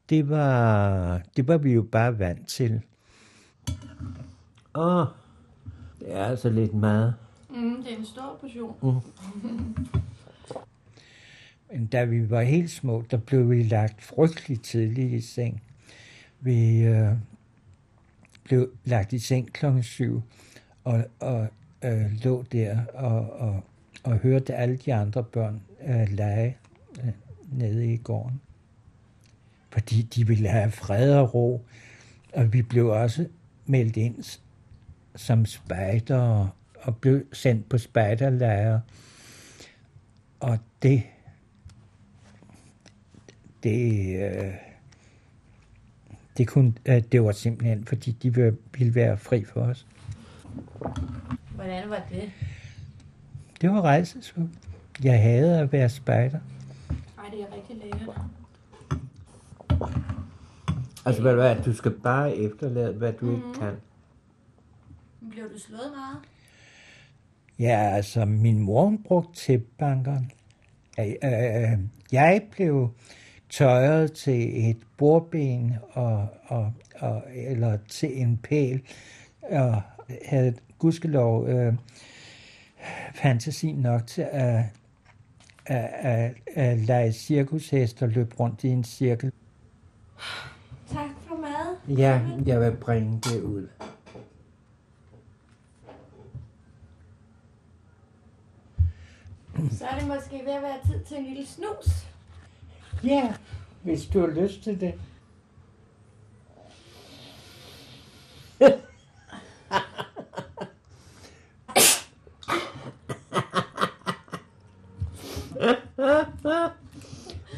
Det 0.08 0.28
var, 0.28 1.22
det 1.36 1.48
var 1.48 1.58
vi 1.58 1.72
jo 1.72 1.82
bare 1.82 2.18
vant 2.18 2.48
til. 2.48 2.82
Åh, 4.74 5.06
det 6.00 6.14
er 6.14 6.24
altså 6.24 6.50
lidt 6.50 6.74
meget. 6.74 7.14
Mm, 7.50 7.82
det 7.82 7.92
er 7.92 7.96
en 7.96 8.04
stor 8.04 8.38
portion. 8.40 8.76
Men 11.72 11.86
da 11.86 12.04
vi 12.04 12.30
var 12.30 12.42
helt 12.42 12.70
små, 12.70 13.04
der 13.10 13.16
blev 13.16 13.50
vi 13.50 13.62
lagt 13.62 14.02
frygteligt 14.02 14.64
tidligt 14.64 15.12
i 15.12 15.20
seng. 15.20 15.62
Vi 16.40 16.80
øh, 16.80 17.12
blev 18.44 18.70
lagt 18.84 19.12
i 19.12 19.18
seng 19.18 19.52
klokken 19.52 19.82
syv 19.82 20.22
og, 20.84 21.04
og 21.20 21.48
øh, 21.84 22.12
lå 22.24 22.42
der 22.42 22.84
og, 22.94 23.32
og, 23.32 23.64
og 24.04 24.18
hørte 24.18 24.54
alle 24.54 24.76
de 24.76 24.94
andre 24.94 25.24
børn 25.24 25.62
øh, 25.86 26.08
lege 26.10 26.56
øh, 27.04 27.12
nede 27.52 27.92
i 27.92 27.96
gården. 27.96 28.40
Fordi 29.70 30.02
de 30.02 30.26
ville 30.26 30.48
have 30.48 30.70
fred 30.70 31.14
og 31.14 31.34
ro. 31.34 31.64
Og 32.32 32.52
vi 32.52 32.62
blev 32.62 32.86
også 32.86 33.26
meldt 33.66 33.96
ind 33.96 34.40
som 35.16 35.46
spejder 35.46 36.48
og, 36.82 36.96
blev 36.96 37.22
sendt 37.32 37.68
på 37.68 37.78
spejderlejre. 37.78 38.80
Og 40.40 40.58
det 40.82 41.02
det, 43.62 44.16
øh, 44.22 44.54
det, 46.36 46.48
kunne, 46.48 46.72
øh, 46.86 47.02
det 47.12 47.22
var 47.22 47.32
simpelthen, 47.32 47.84
fordi 47.84 48.10
de 48.10 48.34
ville, 48.34 48.94
være 48.94 49.16
fri 49.16 49.44
for 49.44 49.60
os. 49.60 49.86
Hvordan 51.54 51.90
var 51.90 52.02
det? 52.10 52.30
Det 53.60 53.70
var 53.70 53.82
rejsesfuldt. 53.82 54.50
Jeg 55.04 55.22
havde 55.22 55.58
at 55.58 55.72
være 55.72 55.88
spejder. 55.88 56.38
Ej, 57.18 57.24
det 57.30 57.40
er 57.40 57.46
rigtig 57.56 57.76
lækkert. 57.76 58.20
Altså, 61.06 61.22
hvad, 61.22 61.34
hvad, 61.34 61.56
du 61.56 61.72
skal 61.72 61.90
bare 61.90 62.36
efterlade, 62.36 62.92
hvad 62.92 63.12
du 63.12 63.26
mm. 63.26 63.36
ikke 63.36 63.60
kan. 63.60 63.74
Blev 65.30 65.44
du 65.54 65.58
slået 65.58 65.92
meget? 65.96 66.18
Ja, 67.58 67.94
altså, 67.94 68.24
min 68.24 68.58
mor 68.58 68.84
hun 68.84 69.02
brugte 69.02 69.40
tæpbankeren. 69.40 70.30
Jeg, 70.96 71.16
jeg 72.12 72.42
blev 72.50 72.90
tøjet 73.50 74.12
til 74.12 74.70
et 74.70 74.76
bordben 74.96 75.76
og, 75.92 76.28
og, 76.46 76.72
og, 77.00 77.22
eller 77.34 77.78
til 77.88 78.20
en 78.22 78.36
pæl, 78.36 78.82
og 79.42 79.82
havde 80.24 80.54
gudskelov 80.78 81.48
øh, 81.48 81.74
fantasi 83.14 83.72
nok 83.72 84.06
til 84.06 84.26
at, 84.30 84.64
at, 85.66 85.90
at, 85.92 86.34
at 86.54 86.78
lege 86.78 87.12
cirkushest 87.12 88.02
og 88.02 88.08
løbe 88.08 88.34
rundt 88.40 88.64
i 88.64 88.68
en 88.68 88.84
cirkel. 88.84 89.32
Tak 90.92 91.10
for 91.26 91.36
mad. 91.36 91.96
Ja, 91.96 92.20
jeg 92.46 92.60
vil 92.60 92.76
bringe 92.76 93.20
det 93.20 93.42
ud. 93.42 93.68
Så 99.70 99.86
er 99.86 99.98
det 99.98 100.08
måske 100.08 100.44
ved 100.44 100.52
at 100.52 100.62
være 100.62 100.78
tid 100.86 101.04
til 101.04 101.16
en 101.16 101.24
lille 101.24 101.46
snus. 101.46 102.06
Ja, 103.04 103.34
hvis 103.82 104.06
du 104.06 104.20
har 104.20 104.26
lyst 104.26 104.62
til 104.62 104.80
det. 104.80 104.94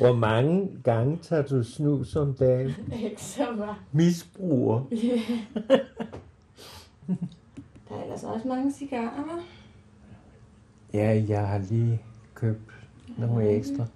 Hvor 0.03 0.13
mange 0.13 0.79
gange 0.85 1.19
tager 1.23 1.43
du 1.43 1.63
snus 1.63 2.17
om 2.17 2.35
dagen? 2.35 2.71
Ikke 3.05 3.23
så 3.23 3.51
meget. 3.57 3.77
Misbruger. 3.93 4.85
Der 7.89 7.99
er 7.99 8.03
ellers 8.03 8.25
også 8.25 8.49
mange 8.49 8.73
cigarer, 8.73 9.11
hva'? 9.11 9.43
Ja, 10.93 11.25
jeg 11.29 11.49
har 11.49 11.59
lige 11.59 12.03
købt 12.35 12.87
nogle 13.19 13.49
ekstra. 13.49 13.87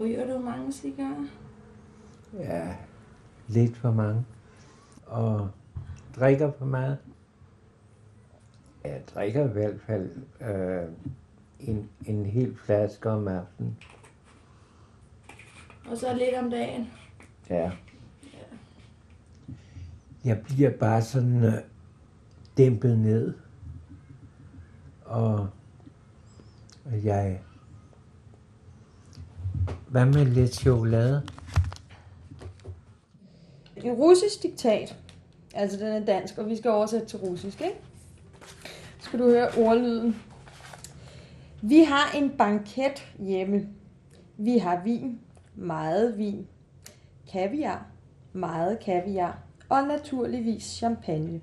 Ryger 0.00 0.34
du 0.34 0.38
mange 0.38 0.72
cigarer? 0.72 1.26
Ja, 2.38 2.76
lidt 3.48 3.76
for 3.76 3.92
mange. 3.92 4.24
Og 5.06 5.48
drikker 6.16 6.52
for 6.58 6.64
meget. 6.64 6.98
Jeg 8.84 9.02
drikker 9.14 9.48
i 9.48 9.52
hvert 9.52 9.80
fald 9.80 10.10
øh, 10.40 10.88
en, 11.60 11.88
en 12.06 12.26
hel 12.26 12.56
flaske 12.56 13.10
om 13.10 13.28
aftenen. 13.28 13.76
Og 15.90 15.96
så 15.96 16.14
lidt 16.14 16.34
om 16.34 16.50
dagen. 16.50 16.90
Ja. 17.50 17.70
Jeg 20.24 20.40
bliver 20.40 20.70
bare 20.70 21.02
sådan 21.02 21.44
øh, 21.44 21.52
dæmpet 22.56 22.98
ned. 22.98 23.34
Og 25.04 25.48
og 26.86 27.04
jeg... 27.04 27.40
Hvad 29.88 30.06
med 30.06 30.24
lidt 30.24 30.54
chokolade? 30.54 31.22
En 33.76 33.92
russisk 33.92 34.42
diktat. 34.42 34.96
Altså, 35.54 35.78
den 35.78 35.86
er 35.86 36.04
dansk, 36.04 36.38
og 36.38 36.46
vi 36.46 36.56
skal 36.56 36.70
oversætte 36.70 37.06
til 37.06 37.18
russisk, 37.18 37.60
ikke? 37.60 37.76
Skal 38.98 39.18
du 39.18 39.24
høre 39.24 39.48
ordlyden. 39.58 40.16
Vi 41.62 41.84
har 41.84 42.16
en 42.16 42.30
banket 42.30 43.12
hjemme. 43.18 43.68
Vi 44.36 44.58
har 44.58 44.82
vin, 44.84 45.20
meget 45.56 46.18
vin, 46.18 46.46
kaviar, 47.32 47.86
meget 48.32 48.78
kaviar 48.80 49.38
og 49.68 49.82
naturligvis 49.82 50.64
champagne. 50.64 51.40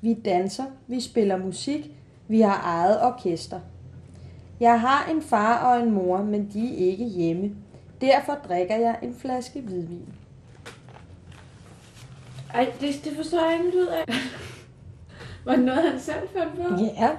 Vi 0.00 0.14
danser, 0.14 0.64
vi 0.86 1.00
spiller 1.00 1.36
musik, 1.36 1.90
vi 2.28 2.40
har 2.40 2.60
eget 2.64 3.02
orkester. 3.02 3.60
Jeg 4.60 4.80
har 4.80 5.10
en 5.10 5.22
far 5.22 5.74
og 5.74 5.82
en 5.82 5.90
mor, 5.90 6.22
men 6.22 6.50
de 6.52 6.74
er 6.74 6.90
ikke 6.90 7.04
hjemme. 7.04 7.56
Derfor 8.00 8.34
drikker 8.48 8.76
jeg 8.76 8.98
en 9.02 9.14
flaske 9.14 9.60
hvidvin. 9.60 10.14
Ej, 12.54 12.72
det, 12.80 13.00
det 13.04 13.16
forstår 13.16 13.50
jeg 13.50 13.64
ikke 13.64 13.78
ud 13.78 13.86
af. 13.86 14.04
Var 15.44 15.56
det 15.56 15.64
noget, 15.64 15.90
han 15.90 16.00
selv 16.00 16.28
fandt 16.36 16.54
på? 16.56 16.84
Ja. 16.84 17.10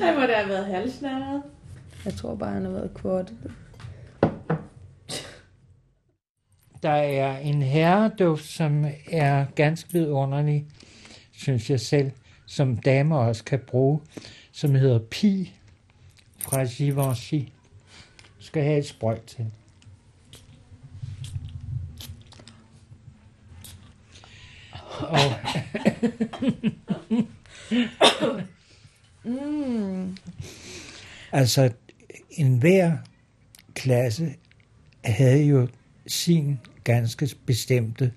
Ej, 0.00 0.12
hvor 0.12 0.26
det 0.26 0.36
har 0.36 0.46
været 0.46 0.66
halvsnæret. 0.66 1.42
Jeg 2.04 2.14
tror 2.14 2.34
bare, 2.34 2.52
han 2.52 2.64
har 2.64 2.72
været 2.72 2.94
kort. 2.94 3.32
Der 6.82 6.90
er 6.90 7.38
en 7.38 7.62
herreduft, 7.62 8.44
som 8.44 8.84
er 9.10 9.44
ganske 9.54 9.92
vidunderlig, 9.92 10.66
synes 11.32 11.70
jeg 11.70 11.80
selv, 11.80 12.10
som 12.46 12.76
damer 12.76 13.16
også 13.16 13.44
kan 13.44 13.58
bruge, 13.58 14.00
som 14.52 14.74
hedder 14.74 14.98
Pi 14.98 15.52
fra 16.38 16.64
Givenchy. 16.64 17.48
Skal 18.38 18.62
have 18.62 18.78
et 18.78 18.86
sprøjt 18.86 19.22
til. 19.22 19.46
Og 25.00 25.18
Mm. 29.24 30.16
Altså, 31.32 31.72
enhver 32.30 32.96
klasse 33.74 34.34
havde 35.04 35.44
jo 35.44 35.68
sin 36.06 36.58
ganske 36.84 37.30
bestemte 37.46 38.12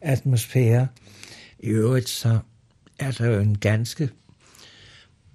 atmosfære. 0.00 0.88
I 1.58 1.66
øvrigt 1.66 2.08
så 2.08 2.38
er 2.98 3.10
der 3.10 3.26
jo 3.26 3.40
en 3.40 3.58
ganske 3.58 4.10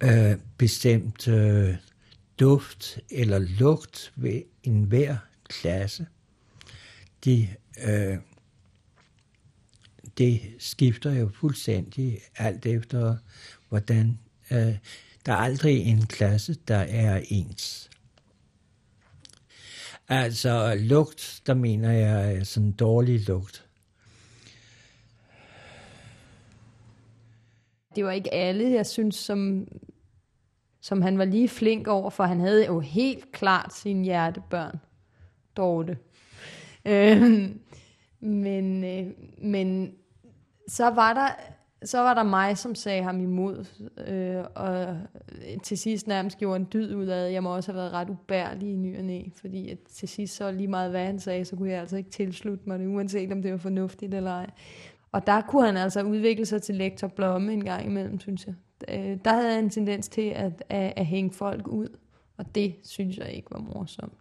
øh, 0.02 0.36
bestemt 0.58 1.28
øh, 1.28 1.74
duft 2.40 2.98
eller 3.10 3.38
lugt 3.38 4.12
ved 4.16 4.42
enhver 4.62 5.16
klasse. 5.48 6.06
De, 7.24 7.48
øh, 7.84 8.16
det 10.18 10.40
skifter 10.58 11.12
jo 11.12 11.30
fuldstændig 11.34 12.18
alt 12.36 12.66
efter, 12.66 13.16
hvordan 13.68 14.18
øh, 14.50 14.76
der 15.26 15.32
er 15.32 15.36
aldrig 15.36 15.82
en 15.86 16.06
klasse, 16.06 16.54
der 16.68 16.76
er 16.76 17.20
ens. 17.28 17.90
Altså 20.08 20.74
lugt, 20.78 21.42
der 21.46 21.54
mener 21.54 21.90
jeg 21.92 22.46
sådan 22.46 22.72
dårlig 22.72 23.28
lugt. 23.28 23.66
Det 27.96 28.04
var 28.04 28.10
ikke 28.10 28.34
alle, 28.34 28.70
jeg 28.70 28.86
synes, 28.86 29.16
som, 29.16 29.68
som 30.80 31.02
han 31.02 31.18
var 31.18 31.24
lige 31.24 31.48
flink 31.48 31.86
over, 31.86 32.10
for 32.10 32.24
han 32.24 32.40
havde 32.40 32.66
jo 32.66 32.80
helt 32.80 33.32
klart 33.32 33.74
sine 33.74 34.04
hjertebørn, 34.04 34.80
Dorte. 35.56 35.98
Øhm, 36.84 37.60
men, 38.20 38.84
øh, 38.84 39.06
men 39.42 39.94
så 40.68 40.90
var 40.90 41.14
der 41.14 41.28
så 41.84 41.98
var 41.98 42.14
der 42.14 42.22
mig, 42.22 42.58
som 42.58 42.74
sagde 42.74 43.02
ham 43.02 43.20
imod, 43.20 43.64
øh, 44.06 44.44
og 44.54 44.96
til 45.62 45.78
sidst 45.78 46.06
nærmest 46.06 46.38
gjorde 46.38 46.56
en 46.56 46.68
dyd 46.72 46.94
ud 46.94 47.06
af, 47.06 47.26
at 47.26 47.32
jeg 47.32 47.42
må 47.42 47.56
også 47.56 47.72
have 47.72 47.76
været 47.76 47.92
ret 47.92 48.10
ubærlig 48.10 48.72
i 48.72 48.76
ny 48.76 48.98
og 48.98 49.04
næ, 49.04 49.22
fordi 49.40 49.68
at 49.68 49.78
til 49.94 50.08
sidst 50.08 50.36
så 50.36 50.52
lige 50.52 50.68
meget 50.68 50.90
hvad 50.90 51.06
han 51.06 51.20
sagde, 51.20 51.44
så 51.44 51.56
kunne 51.56 51.70
jeg 51.70 51.80
altså 51.80 51.96
ikke 51.96 52.10
tilslutte 52.10 52.64
mig 52.66 52.78
det, 52.78 52.86
uanset 52.86 53.32
om 53.32 53.42
det 53.42 53.52
var 53.52 53.58
fornuftigt 53.58 54.14
eller 54.14 54.30
ej. 54.30 54.50
Og 55.12 55.26
der 55.26 55.40
kunne 55.40 55.66
han 55.66 55.76
altså 55.76 56.02
udvikle 56.02 56.46
sig 56.46 56.62
til 56.62 56.74
lektor 56.74 57.08
Blomme 57.08 57.52
en 57.52 57.64
gang 57.64 57.86
imellem, 57.86 58.20
synes 58.20 58.46
jeg. 58.46 58.54
Øh, 58.88 59.18
der 59.24 59.32
havde 59.32 59.48
jeg 59.48 59.58
en 59.58 59.70
tendens 59.70 60.08
til 60.08 60.30
at, 60.30 60.62
at, 60.68 60.92
at 60.96 61.06
hænge 61.06 61.32
folk 61.32 61.68
ud, 61.68 61.88
og 62.36 62.54
det 62.54 62.74
synes 62.84 63.18
jeg 63.18 63.32
ikke 63.32 63.48
var 63.50 63.58
morsomt. 63.60 64.12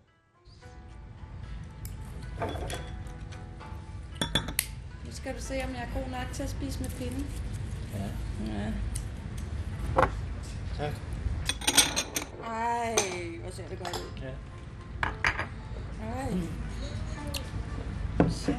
Nu 5.06 5.12
skal 5.12 5.36
du 5.36 5.42
se, 5.42 5.54
om 5.54 5.70
jeg 5.74 5.88
er 5.94 6.02
god 6.02 6.12
nok 6.12 6.34
til 6.34 6.44
at 6.44 6.50
spise 6.50 6.80
med 6.80 6.90
pinde. 6.90 7.49
Ja. 7.94 8.54
Ja. 8.54 8.72
Tak. 10.78 10.94
Ej, 12.48 12.96
hvor 13.42 13.52
ser 13.52 13.64
det 13.70 13.78
godt 13.80 13.96
ud. 13.96 14.22
Ja. 14.22 14.30
Ej. 16.06 16.32
Så. 18.30 18.54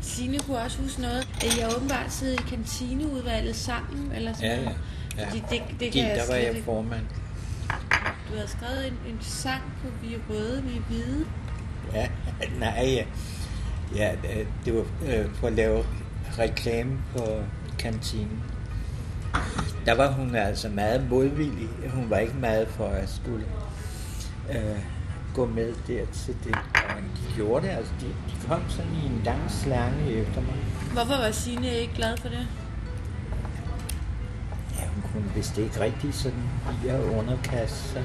Signe 0.00 0.38
kunne 0.38 0.58
også 0.58 0.82
huske 0.82 1.00
noget, 1.02 1.28
at 1.36 1.58
jeg 1.60 1.72
åbenbart 1.76 2.12
sidder 2.12 2.34
i 2.34 2.44
kantineudvalget 2.48 3.56
sammen, 3.56 4.12
eller 4.12 4.32
sådan 4.32 4.48
Ja, 4.50 4.56
ja. 4.56 4.64
noget. 4.64 4.78
ja. 5.16 5.28
Fordi 5.28 5.42
det, 5.50 5.62
det 5.70 5.80
De, 5.80 5.90
kan 6.00 6.08
jeg 6.08 6.16
der 6.16 6.26
var 6.26 6.40
slet 6.40 6.54
jeg 6.54 6.64
formand. 6.64 7.06
Du 8.30 8.38
har 8.38 8.46
skrevet 8.46 8.86
en, 8.86 8.98
en 9.08 9.18
sang 9.20 9.62
på 9.82 9.88
Vi 10.02 10.14
er 10.14 10.18
røde, 10.30 10.62
vi 10.62 10.76
er 10.76 10.80
hvide. 10.80 11.26
Ja, 11.94 12.08
nej, 12.58 13.06
ja. 13.94 14.12
det- 14.64 14.74
var 14.74 14.84
øh, 15.06 15.34
for 15.34 15.46
at 15.46 15.52
lave 15.52 15.84
reklame 16.38 16.98
på 17.16 17.24
kantinen. 17.78 18.42
Der 19.86 19.94
var 19.94 20.10
hun 20.12 20.34
altså 20.34 20.68
meget 20.68 21.08
modvillig. 21.10 21.68
Hun 21.94 22.10
var 22.10 22.16
ikke 22.18 22.34
meget 22.34 22.68
for 22.68 22.86
at 22.86 23.08
skulle 23.10 23.44
øh, 24.50 24.78
gå 25.34 25.46
med 25.46 25.74
der 25.88 26.06
til 26.12 26.36
det. 26.44 26.54
Og 26.74 27.00
de 27.16 27.34
gjorde 27.36 27.66
det, 27.66 27.72
altså 27.72 27.92
de, 28.00 28.06
de 28.06 28.46
kom 28.48 28.60
sådan 28.68 28.92
i 29.02 29.06
en 29.06 29.20
lang 29.24 29.50
slange 29.50 30.12
efter 30.12 30.40
mig. 30.40 30.54
Hvorfor 30.92 31.16
var 31.16 31.30
Signe 31.30 31.68
ikke 31.68 31.94
glad 31.94 32.16
for 32.16 32.28
det? 32.28 32.46
Ja, 34.78 34.84
hun 34.94 35.02
kunne 35.12 35.34
vist 35.34 35.58
ikke 35.58 35.80
rigtig 35.80 36.14
sådan 36.14 36.42
lide 36.82 36.92
at 36.92 37.00
underkaste 37.04 37.76
sig 37.88 38.02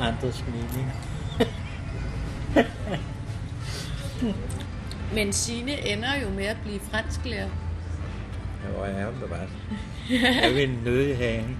andres 0.00 0.44
meninger. 0.46 0.92
Men 5.14 5.32
Signe 5.32 5.86
ender 5.86 6.14
jo 6.22 6.30
med 6.30 6.44
at 6.44 6.56
blive 6.64 6.80
fransklærer. 6.80 7.48
Hvor 8.74 8.84
er 8.84 9.06
hun 9.10 9.20
bevaret? 9.20 9.48
Jeg 10.42 10.54
vil 10.54 10.70
nødig 10.70 11.16
have 11.16 11.40
hende. 11.40 11.56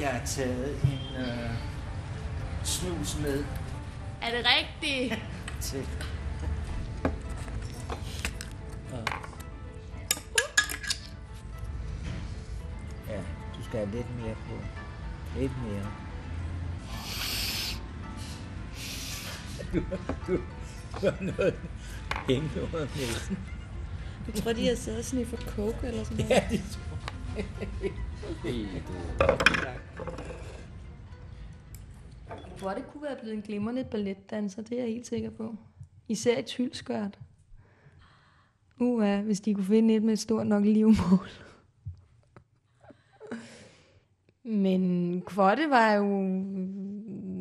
Jeg 0.00 0.08
har 0.08 0.26
taget 0.26 0.76
en 0.82 1.22
øh, 1.22 1.50
snus 2.64 3.18
med 3.22 3.44
Er 4.22 4.30
det 4.30 4.46
rigtigt? 4.58 5.22
til. 5.60 5.86
Ja, 13.08 13.16
du 13.56 13.62
skal 13.64 13.78
have 13.78 13.90
lidt 13.90 14.06
mere 14.20 14.34
på. 14.34 14.54
Lidt 15.38 15.52
mere. 15.62 15.86
Du, 19.74 19.80
du, 20.26 20.32
du 21.00 21.06
har 21.06 21.22
noget 21.24 21.54
hængende 22.28 22.62
under 22.62 22.80
næsen. 22.80 23.38
Jeg 24.26 24.34
tror, 24.34 24.52
de 24.52 24.68
har 24.68 24.74
siddet 24.74 24.98
og 24.98 25.04
sniffet 25.04 25.40
coke 25.40 25.86
eller 25.86 26.04
sådan 26.04 26.16
noget. 26.16 26.30
Ja, 26.30 26.44
det 26.50 26.60
tror 26.70 26.82
jeg. 27.34 27.44
Hvor 32.58 32.70
det 32.70 32.84
kunne 32.92 33.02
være 33.02 33.16
blevet 33.20 33.36
en 33.36 33.42
glimrende 33.42 33.84
balletdanser, 33.84 34.62
det 34.62 34.72
er 34.72 34.82
jeg 34.82 34.92
helt 34.92 35.06
sikker 35.06 35.30
på. 35.30 35.56
Især 36.08 36.38
i 36.38 36.42
tyldskørt. 36.42 37.18
Uha, 38.80 39.20
hvis 39.20 39.40
de 39.40 39.54
kunne 39.54 39.64
finde 39.66 39.94
et 39.94 40.02
med 40.02 40.12
et 40.12 40.18
stort 40.18 40.46
nok 40.46 40.64
livmål. 40.64 41.28
Men 44.44 45.22
Kvotte 45.26 45.70
var 45.70 45.92
jo 45.92 46.04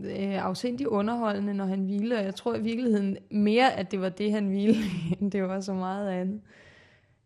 øh, 0.06 0.44
afsindig 0.44 0.88
underholdende, 0.88 1.54
når 1.54 1.64
han 1.64 1.84
hvilede, 1.84 2.18
og 2.18 2.24
jeg 2.24 2.34
tror 2.34 2.54
i 2.54 2.62
virkeligheden 2.62 3.16
mere, 3.30 3.72
at 3.72 3.90
det 3.90 4.00
var 4.00 4.08
det, 4.08 4.32
han 4.32 4.50
ville, 4.50 4.76
end 5.20 5.30
det 5.30 5.42
var 5.42 5.60
så 5.60 5.74
meget 5.74 6.10
andet. 6.10 6.40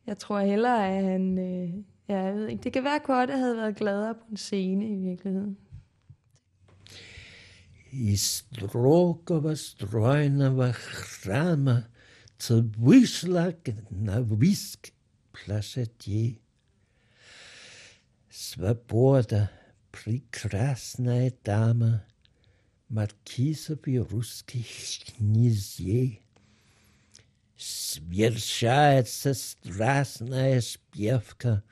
Jeg 0.07 0.19
tror 0.19 0.41
hellere, 0.41 0.89
at 0.89 1.05
han... 1.05 1.39
Øh, 1.39 1.71
ja, 2.09 2.19
jeg 2.19 2.35
ved 2.35 2.49
ikke. 2.49 2.65
Det 2.65 2.73
kan 2.73 2.85
være, 2.85 2.95
at 2.95 3.03
Kvotte 3.03 3.35
havde 3.35 3.57
været 3.57 3.77
gladere 3.77 4.15
på 4.15 4.25
en 4.31 4.37
scene 4.37 4.89
i 4.89 4.95
virkeligheden. 4.95 5.59
I 7.93 8.17
strokowa 8.17 9.55
strojnowa 9.55 10.73
chrama, 10.73 11.83
co 12.39 12.63
wyszła 12.79 13.53
na 13.91 14.21
wisk 14.21 14.93
plaszecie. 15.33 16.39
Swoboda, 18.31 19.49
прекрасная 19.93 21.33
дама, 21.47 22.01
маркизовой 22.92 24.00
русских 24.00 24.66
князей. 25.06 26.22
Свершается 27.58 29.34
страстная 29.34 30.62
спевка, 30.62 31.64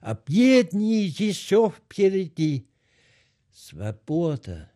а 0.00 0.14
беднее 0.14 1.06
еще 1.06 1.70
впереди. 1.70 2.68
Свобода, 3.52 4.70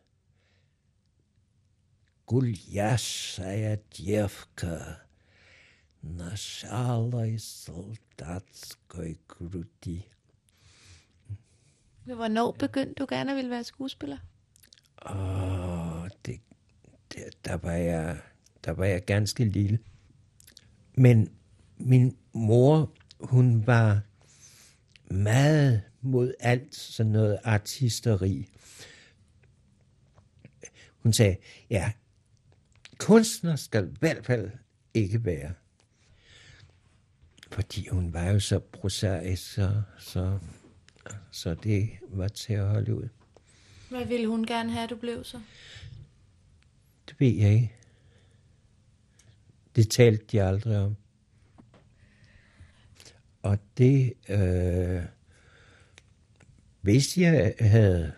гулящая 2.27 3.83
девка 3.91 5.03
на 6.01 6.37
шалой 6.37 7.39
солдатской 7.39 9.21
груди. 9.29 10.07
Hvornår 12.05 12.53
begyndte 12.59 12.95
du 12.95 13.07
gerne 13.07 13.31
at 13.31 13.37
ville 13.37 13.51
være 13.51 13.65
skuespiller? 13.65 14.19
Og 15.05 16.11
det, 16.27 16.41
det, 17.13 17.25
der, 17.45 17.57
var 17.57 17.73
jeg, 17.73 18.19
der 18.65 18.71
var 18.71 18.85
jeg 18.85 19.05
ganske 19.05 19.45
lille. 19.45 19.79
Men 20.95 21.33
min 21.77 22.17
mor, 22.33 22.93
hun 23.21 23.67
var 23.67 24.01
meget 25.11 25.83
mod 26.01 26.35
alt 26.41 26.75
sådan 26.75 27.13
noget 27.13 27.39
artisteri. 27.45 28.49
Hun 31.03 31.13
sagde, 31.13 31.37
ja, 31.71 31.93
kunstner 32.99 33.57
skal 33.57 33.89
i 33.89 33.97
hvert 34.01 34.27
fald 34.27 34.51
ikke 34.95 35.25
være. 35.25 35.53
Fordi 37.53 37.89
hun 37.89 38.13
var 38.13 38.31
jo 38.31 38.41
så 38.41 38.59
prosaisk, 38.59 39.53
så, 39.53 39.83
så, 39.99 40.39
så 41.31 41.55
det 41.55 41.91
var 42.09 42.29
til 42.29 42.53
at 42.53 42.69
holde 42.69 42.95
ud. 42.95 43.09
Hvad 43.93 44.05
ville 44.05 44.27
hun 44.27 44.45
gerne 44.45 44.73
have, 44.73 44.87
du 44.87 44.97
blev 44.97 45.25
så? 45.25 45.41
Det 47.09 47.21
ved 47.21 47.33
jeg 47.33 47.53
ikke. 47.53 47.73
Det 49.77 49.91
talte 49.91 50.25
de 50.33 50.43
aldrig 50.43 50.79
om. 50.79 50.97
Og 53.43 53.59
det, 53.79 54.13
øh, 54.29 55.03
hvis 56.81 57.19
jeg 57.19 57.55
øh, 57.61 57.67
havde, 57.71 58.13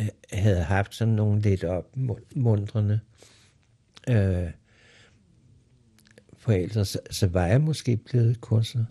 øh, 0.00 0.08
havde 0.32 0.62
haft 0.62 0.94
sådan 0.94 1.14
nogle 1.14 1.40
lidt 1.40 1.64
opmuntrende 1.64 3.00
øh, 4.08 4.50
forældre, 6.36 6.84
så, 6.84 7.00
så 7.10 7.26
var 7.26 7.46
jeg 7.46 7.60
måske 7.60 7.96
blevet 7.96 8.40
kunstner. 8.40 8.84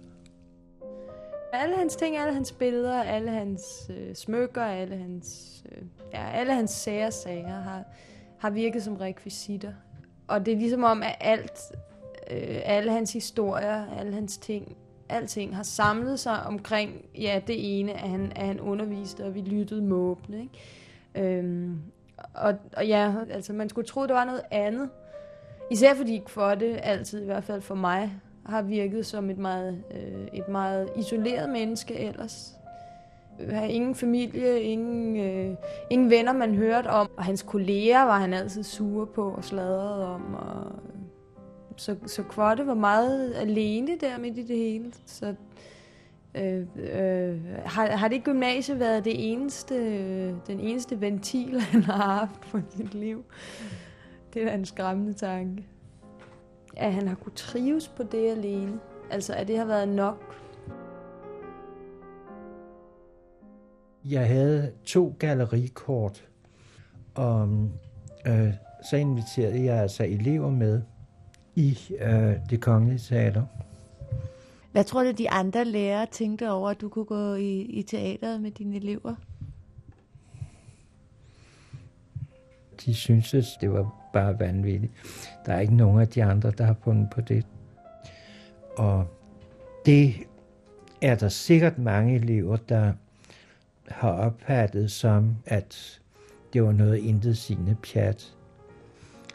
Alle 1.53 1.75
hans 1.77 1.95
ting, 1.95 2.17
alle 2.17 2.33
hans 2.33 2.51
billeder, 2.51 3.03
alle 3.03 3.31
hans 3.31 3.91
øh, 3.97 4.15
smykker, 4.15 4.63
alle 4.63 4.97
hans, 4.97 5.63
øh, 5.71 5.83
ja, 6.13 6.31
alle 6.31 6.53
hans 6.53 6.71
sære 6.71 7.11
sager 7.11 7.61
har, 7.61 7.83
har 8.37 8.49
virket 8.49 8.83
som 8.83 8.95
rekvisitter. 8.95 9.73
Og 10.27 10.45
det 10.45 10.53
er 10.53 10.57
ligesom 10.57 10.83
om, 10.83 11.03
at 11.03 11.15
alt, 11.19 11.59
øh, 12.31 12.61
alle 12.63 12.91
hans 12.91 13.13
historier, 13.13 13.85
alle 13.99 14.13
hans 14.13 14.37
ting, 14.37 14.77
alting 15.09 15.55
har 15.55 15.63
samlet 15.63 16.19
sig 16.19 16.43
omkring, 16.43 17.05
ja, 17.17 17.41
det 17.47 17.79
ene, 17.79 17.93
at 17.93 18.09
han, 18.09 18.31
at 18.35 18.45
han 18.47 18.59
underviste, 18.59 19.25
og 19.25 19.35
vi 19.35 19.41
lyttede 19.41 19.81
måbne, 19.81 20.41
ikke? 20.41 21.37
Øhm, 21.37 21.81
og, 22.33 22.53
og 22.77 22.87
ja, 22.87 23.13
altså 23.29 23.53
man 23.53 23.69
skulle 23.69 23.87
tro, 23.87 24.01
det 24.01 24.13
var 24.13 24.25
noget 24.25 24.41
andet. 24.51 24.89
Især 25.71 25.93
fordi 25.93 26.21
for 26.27 26.55
det 26.55 26.79
altid, 26.83 27.21
i 27.21 27.25
hvert 27.25 27.43
fald 27.43 27.61
for 27.61 27.75
mig, 27.75 28.21
har 28.45 28.61
virket 28.61 29.05
som 29.05 29.29
et 29.29 29.37
meget, 29.37 29.83
øh, 29.91 30.27
et 30.33 30.47
meget 30.47 30.89
isoleret 30.95 31.49
menneske 31.49 31.99
ellers. 31.99 32.55
Øh, 33.39 33.53
har 33.53 33.63
ingen 33.65 33.95
familie, 33.95 34.61
ingen, 34.61 35.17
øh, 35.17 35.55
ingen 35.89 36.09
venner, 36.09 36.33
man 36.33 36.55
hørte 36.55 36.87
om. 36.87 37.09
Og 37.17 37.23
hans 37.23 37.43
kolleger 37.43 38.03
var 38.03 38.19
han 38.19 38.33
altid 38.33 38.63
sure 38.63 39.07
på 39.07 39.29
og 39.29 39.43
sladrede 39.43 40.07
om. 40.07 40.33
Og 40.33 40.65
øh, 40.65 41.03
så, 41.77 41.95
så 42.05 42.23
Kvotte 42.23 42.67
var 42.67 42.73
meget 42.73 43.33
alene 43.33 43.97
der 44.01 44.19
midt 44.19 44.37
i 44.37 44.43
det 44.43 44.57
hele. 44.57 44.93
Så 45.05 45.35
øh, 46.35 46.65
øh, 46.75 47.39
har, 47.65 47.87
har 47.87 48.07
det 48.07 48.23
gymnasie 48.23 48.79
været 48.79 49.05
det 49.05 49.31
eneste, 49.31 49.75
øh, 49.75 50.33
den 50.47 50.59
eneste 50.59 51.01
ventil, 51.01 51.61
han 51.61 51.83
har 51.83 52.19
haft 52.19 52.45
for 52.45 52.61
sit 52.77 52.93
liv? 52.93 53.23
Det 54.33 54.43
er 54.43 54.53
en 54.53 54.65
skræmmende 54.65 55.13
tanke 55.13 55.67
at 56.77 56.93
han 56.93 57.07
har 57.07 57.15
kunne 57.15 57.33
trives 57.35 57.87
på 57.87 58.03
det 58.03 58.31
alene. 58.31 58.79
Altså, 59.09 59.33
at 59.33 59.47
det 59.47 59.57
har 59.57 59.65
været 59.65 59.87
nok. 59.87 60.35
Jeg 64.05 64.27
havde 64.27 64.71
to 64.85 65.15
gallerikort, 65.19 66.27
og 67.15 67.49
øh, 68.27 68.53
så 68.89 68.95
inviterede 68.97 69.63
jeg 69.63 69.81
altså 69.81 70.03
elever 70.03 70.49
med 70.49 70.81
i 71.55 71.77
øh, 71.99 72.35
det 72.49 72.61
kongelige 72.61 72.99
teater. 72.99 73.43
Hvad 74.71 74.83
tror 74.83 75.03
du, 75.03 75.11
de 75.11 75.29
andre 75.29 75.65
lærere 75.65 76.05
tænkte 76.05 76.51
over, 76.51 76.69
at 76.69 76.81
du 76.81 76.89
kunne 76.89 77.05
gå 77.05 77.33
i, 77.33 77.61
i 77.61 77.83
teateret 77.83 78.41
med 78.41 78.51
dine 78.51 78.75
elever? 78.75 79.15
De 82.85 82.93
syntes, 82.93 83.57
det 83.61 83.71
var 83.71 84.02
bare 84.13 84.39
vanvittigt. 84.39 84.93
Der 85.45 85.53
er 85.53 85.59
ikke 85.59 85.75
nogen 85.75 86.01
af 86.01 86.07
de 86.07 86.23
andre, 86.23 86.51
der 86.51 86.63
har 86.63 86.75
fundet 86.83 87.09
på 87.09 87.21
det. 87.21 87.45
Og 88.77 89.07
det 89.85 90.15
er 91.01 91.15
der 91.15 91.29
sikkert 91.29 91.77
mange 91.77 92.15
elever, 92.15 92.57
der 92.57 92.93
har 93.87 94.11
opfattet 94.11 94.91
som, 94.91 95.35
at 95.45 96.01
det 96.53 96.63
var 96.63 96.71
noget 96.71 96.97
intet 96.97 97.37
sigende 97.37 97.75
pjat. 97.83 98.33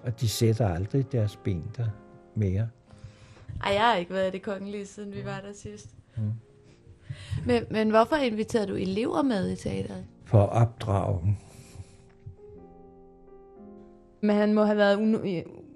Og 0.02 0.20
de 0.20 0.28
sætter 0.28 0.68
aldrig 0.68 1.12
deres 1.12 1.36
ben 1.36 1.70
der 1.76 1.86
mere. 2.34 2.68
Ej, 3.64 3.72
jeg 3.72 3.82
har 3.82 3.94
ikke 3.96 4.14
været 4.14 4.28
i 4.28 4.30
det 4.30 4.42
kongelige, 4.42 4.86
siden 4.86 5.12
vi 5.12 5.24
var 5.24 5.40
der 5.40 5.52
sidst. 5.54 5.94
Mm. 6.16 6.32
Men, 7.46 7.64
men 7.70 7.90
hvorfor 7.90 8.16
inviterede 8.16 8.66
du 8.66 8.74
elever 8.74 9.22
med 9.22 9.50
i 9.50 9.56
teateret? 9.56 10.04
For 10.24 10.42
at 10.42 10.62
opdrage 10.62 11.20
dem. 11.22 11.34
Men 14.20 14.36
han 14.36 14.54
må 14.54 14.64
have 14.64 14.76
været 14.76 14.96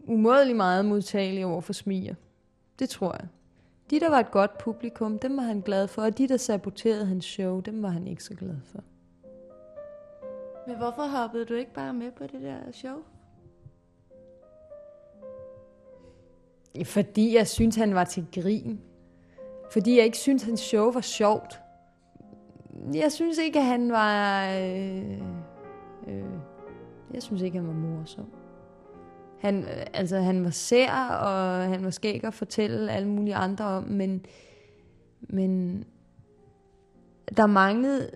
umådelig 0.07 0.57
meget 0.57 0.85
modtagelig 0.85 1.47
over 1.47 1.61
for 1.61 1.73
smiger. 1.73 2.15
Det 2.79 2.89
tror 2.89 3.13
jeg. 3.13 3.29
De, 3.91 4.01
der 4.01 4.11
var 4.11 4.21
et 4.21 4.31
godt 4.31 4.59
publikum, 4.59 5.19
dem 5.19 5.37
var 5.37 5.43
han 5.43 5.61
glad 5.61 5.89
for, 5.89 6.03
og 6.03 6.19
de, 6.19 6.29
der 6.29 6.37
saboterede 6.37 7.07
hans 7.07 7.25
show, 7.25 7.61
dem 7.61 7.83
var 7.83 7.89
han 7.89 8.07
ikke 8.07 8.25
så 8.25 8.35
glad 8.35 8.57
for. 8.65 8.81
Men 10.67 10.77
hvorfor 10.77 11.03
hoppede 11.03 11.45
du 11.45 11.55
ikke 11.55 11.73
bare 11.73 11.93
med 11.93 12.11
på 12.11 12.23
det 12.23 12.43
der 12.43 12.57
show? 12.73 12.97
Fordi 16.85 17.37
jeg 17.37 17.49
synes 17.49 17.77
han 17.77 17.95
var 17.95 18.05
til 18.05 18.27
grin. 18.35 18.81
Fordi 19.73 19.97
jeg 19.97 20.05
ikke 20.05 20.19
synes 20.19 20.43
hans 20.43 20.61
show 20.61 20.93
var 20.93 21.01
sjovt. 21.01 21.61
Jeg 22.95 23.13
synes 23.13 23.39
ikke, 23.39 23.59
at 23.59 23.65
han 23.65 23.93
var... 23.93 24.47
Øh, 24.49 25.21
øh, 26.09 26.25
jeg 27.15 27.23
synes 27.23 27.43
ikke, 27.43 27.59
han 27.59 27.67
var 27.67 27.75
morsom. 27.75 28.27
Han, 29.43 29.65
altså, 29.95 30.17
han 30.17 30.45
var 30.45 30.51
sær, 30.51 31.09
og 31.09 31.63
han 31.69 31.85
var 31.85 31.91
skæg 31.91 32.25
at 32.25 32.35
fortælle 32.35 32.93
alle 32.93 33.09
mulige 33.09 33.35
andre 33.35 33.65
om, 33.65 33.83
men, 33.83 34.27
men 35.21 35.85
der 37.37 37.47
manglede... 37.47 38.11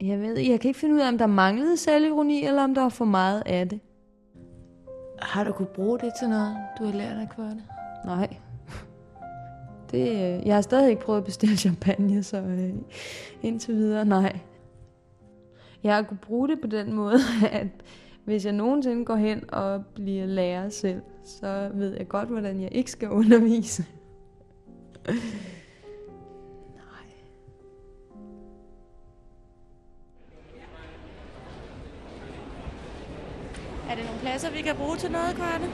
Jeg 0.00 0.20
ved 0.20 0.38
jeg 0.38 0.60
kan 0.60 0.68
ikke 0.68 0.80
finde 0.80 0.94
ud 0.94 1.00
af, 1.00 1.08
om 1.08 1.18
der 1.18 1.26
manglede 1.26 1.76
selvironi, 1.76 2.44
eller 2.44 2.64
om 2.64 2.74
der 2.74 2.82
var 2.82 2.88
for 2.88 3.04
meget 3.04 3.42
af 3.46 3.68
det. 3.68 3.80
Har 5.18 5.44
du 5.44 5.52
kunne 5.52 5.68
bruge 5.74 5.98
det 5.98 6.12
til 6.20 6.28
noget, 6.28 6.56
du 6.78 6.84
har 6.84 6.92
lært 6.92 7.16
af 7.16 7.28
kvarte? 7.28 7.62
Nej. 8.04 8.36
Det, 9.90 10.08
øh, 10.08 10.46
jeg 10.46 10.54
har 10.54 10.62
stadig 10.62 10.90
ikke 10.90 11.02
prøvet 11.02 11.18
at 11.18 11.24
bestille 11.24 11.56
champagne, 11.56 12.22
så 12.22 12.36
øh, 12.36 12.74
indtil 13.42 13.74
videre, 13.74 14.04
nej 14.04 14.40
jeg 15.84 15.94
har 15.94 16.02
kunne 16.02 16.18
bruge 16.22 16.48
det 16.48 16.60
på 16.60 16.66
den 16.66 16.92
måde, 16.92 17.18
at 17.52 17.66
hvis 18.24 18.44
jeg 18.44 18.52
nogensinde 18.52 19.04
går 19.04 19.16
hen 19.16 19.54
og 19.54 19.86
bliver 19.94 20.26
lærer 20.26 20.68
selv, 20.68 21.00
så 21.24 21.70
ved 21.74 21.96
jeg 21.96 22.08
godt, 22.08 22.28
hvordan 22.28 22.60
jeg 22.60 22.68
ikke 22.72 22.90
skal 22.90 23.08
undervise. 23.08 23.84
Nej. 25.06 25.14
Er 33.90 33.94
det 33.94 34.04
nogle 34.04 34.20
pladser, 34.20 34.50
vi 34.50 34.62
kan 34.62 34.76
bruge 34.76 34.96
til 34.96 35.10
noget, 35.10 35.36
Karte? 35.36 35.64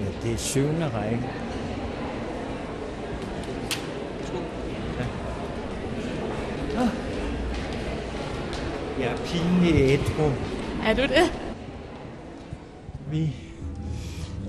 Ja, 0.00 0.06
det 0.22 0.32
er 0.32 0.36
syvende 0.36 0.88
række. 0.88 1.53
Jeg 9.04 9.12
er 9.12 9.16
pinlig 9.16 9.80
ædru. 9.80 10.30
Er 10.86 10.94
du 10.94 11.02
det? 11.02 11.32
Vi 13.10 13.36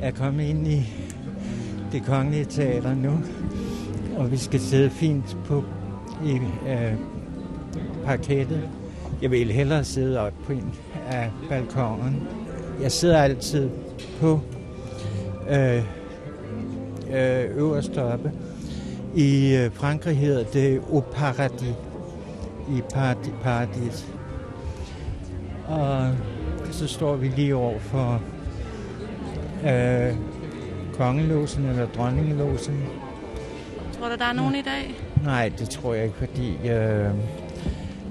er 0.01 0.11
kommet 0.11 0.43
ind 0.43 0.67
i 0.67 0.83
det 1.91 2.05
kongelige 2.05 2.45
teater 2.45 2.95
nu, 2.95 3.19
og 4.17 4.31
vi 4.31 4.37
skal 4.37 4.59
sidde 4.59 4.89
fint 4.89 5.37
på 5.45 5.63
i 6.25 6.33
øh, 6.67 6.93
parkettet. 8.05 8.69
Jeg 9.21 9.31
vil 9.31 9.51
hellere 9.51 9.83
sidde 9.83 10.19
op 10.19 10.33
på 10.45 10.51
en 10.51 10.73
af 11.07 11.31
balkongen. 11.49 12.27
Jeg 12.81 12.91
sidder 12.91 13.21
altid 13.21 13.69
på 14.19 14.39
øh, 15.49 15.83
øh, 17.13 17.57
øverst 17.57 17.97
oppe. 17.97 18.31
I 19.15 19.55
øh, 19.55 19.71
Frankrig 19.71 20.17
hedder 20.17 20.43
det 20.43 20.81
Au 20.91 20.99
Paradis. 20.99 21.73
I 22.69 22.81
Paradis. 23.43 24.14
Og 25.67 26.13
så 26.71 26.87
står 26.87 27.15
vi 27.15 27.27
lige 27.27 27.55
over 27.55 27.79
for 27.79 28.21
øh, 29.65 30.15
kongelåsen 30.97 31.65
eller 31.65 31.87
dronningelåsen. 31.87 32.85
Tror 33.99 34.09
du, 34.09 34.15
der 34.15 34.25
er 34.25 34.33
nogen 34.33 34.55
i 34.55 34.61
dag? 34.61 34.95
Nej, 35.23 35.51
det 35.57 35.69
tror 35.69 35.93
jeg 35.93 36.03
ikke, 36.03 36.17
fordi 36.17 36.67
øh, 36.67 37.05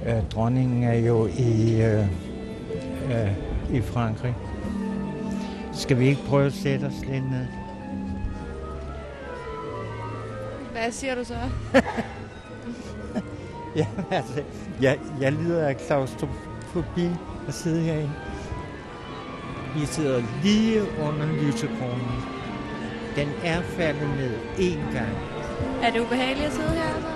øh, 0.06 0.22
dronningen 0.30 0.82
er 0.82 0.94
jo 0.94 1.26
i, 1.26 1.82
øh, 1.82 2.06
øh, 3.10 3.32
i 3.72 3.80
Frankrig. 3.80 4.34
Skal 5.72 5.98
vi 5.98 6.06
ikke 6.08 6.22
prøve 6.28 6.46
at 6.46 6.52
sætte 6.52 6.84
os 6.84 7.00
lidt 7.06 7.30
ned? 7.30 7.46
Hvad 10.72 10.92
siger 10.92 11.14
du 11.14 11.24
så? 11.24 11.34
Ja, 13.76 13.86
altså, 14.10 14.42
jeg, 14.80 14.98
jeg 15.20 15.32
lider 15.32 15.66
af 15.66 15.76
klaustrofobi 15.76 17.10
at 17.48 17.54
sidde 17.54 17.80
herinde. 17.80 18.12
Vi 19.74 19.86
sidder 19.86 20.22
lige 20.42 20.82
under 20.82 21.26
lysekronen. 21.26 22.24
Den 23.16 23.28
er 23.44 23.60
faldet 23.62 24.08
ned 24.16 24.34
én 24.58 24.92
gang. 24.92 25.16
Er 25.82 25.90
det 25.90 26.00
ubehageligt 26.00 26.46
at 26.46 26.52
sidde 26.52 26.68
her? 26.68 26.94
Altså? 26.94 27.08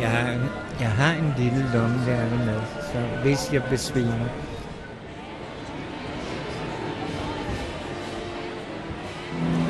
Jeg 0.00 0.10
har, 0.10 0.28
jeg 0.80 0.90
har 0.90 1.12
en 1.12 1.34
lille 1.38 1.70
lommelærke 1.74 2.36
med, 2.36 2.60
så 2.92 2.98
hvis 3.22 3.52
jeg 3.52 3.62
besvimer. 3.70 4.28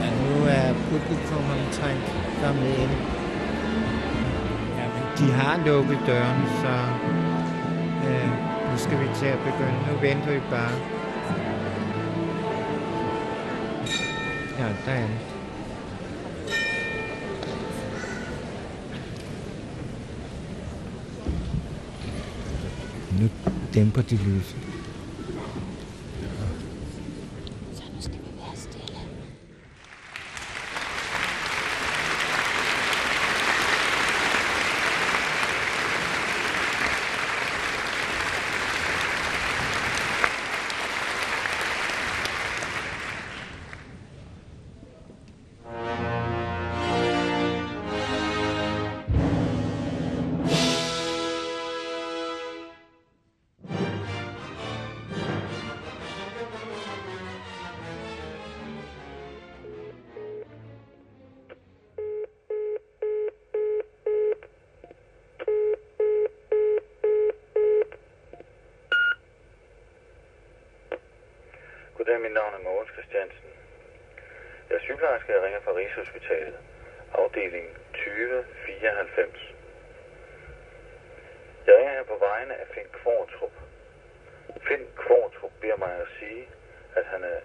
Ja, 0.01 0.11
nu 0.11 0.45
er 0.49 0.75
publikum 0.91 1.45
omtrent 1.51 2.05
kommet 2.43 2.69
ind. 2.69 2.91
Ja, 4.79 4.87
men 4.95 5.03
de 5.19 5.33
har 5.33 5.67
lukket 5.67 5.99
døren, 6.07 6.43
så 6.63 6.73
øh, 8.09 8.29
nu 8.71 8.79
skal 8.79 9.01
vi 9.01 9.07
til 9.15 9.27
at 9.27 9.39
begynde. 9.39 9.79
Nu 9.91 9.97
venter 10.01 10.33
vi 10.33 10.41
bare. 10.51 10.73
Ja, 14.59 14.69
der 14.87 14.93
er 14.93 15.07
den. 15.07 15.19
Nu 23.21 23.29
dæmper 23.75 24.03
de 24.03 24.17
lyset. 24.17 24.74
Vegne 82.35 82.55
af 82.55 82.67
Finn 82.75 82.89
Kvartrup. 82.93 83.53
Finn 84.69 84.87
Kvartrup 84.97 85.53
beder 85.61 85.77
mig 85.77 85.93
at 86.05 86.09
sige, 86.19 86.49
at 86.97 87.05
han 87.07 87.25
er 87.25 87.39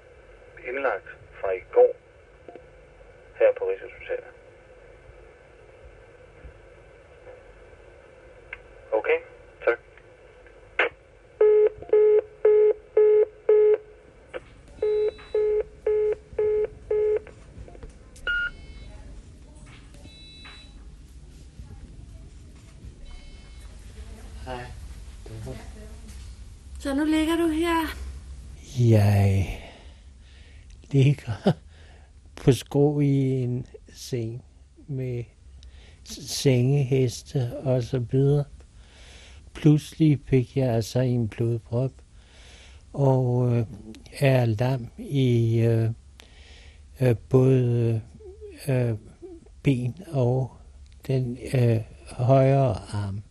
indlagt 0.67 1.09
fra 1.41 1.51
i 1.51 1.63
går 1.71 1.93
her 3.39 3.53
på 3.57 3.69
Rigshospitalet. 3.69 4.31
Okay, 8.91 9.19
tak. 9.65 9.79
Så 26.79 26.88
nu 26.99 27.05
ligger 27.05 27.35
du 27.35 27.47
her. 27.47 27.97
Jeg 28.79 29.59
ligger 30.91 31.51
på 32.43 32.51
sko 32.51 32.99
i 32.99 33.43
en 33.43 33.65
seng 33.93 34.43
med 34.87 35.23
sengeheste 36.03 37.57
og 37.57 37.83
så 37.83 37.99
videre. 37.99 38.43
Pludselig 39.53 40.19
fik 40.25 40.57
jeg 40.57 40.69
altså 40.69 40.99
en 40.99 41.27
blodprop 41.27 41.91
og 42.93 43.51
øh, 43.57 43.65
er 44.19 44.45
lam 44.45 44.87
i 44.97 45.59
øh, 45.59 45.89
øh, 47.01 47.15
både 47.29 48.01
øh, 48.67 48.89
øh 48.89 48.95
ben 49.63 49.95
og 50.07 50.51
den 51.07 51.37
øh, 51.53 51.79
højre 52.11 52.75
arm. 52.91 53.21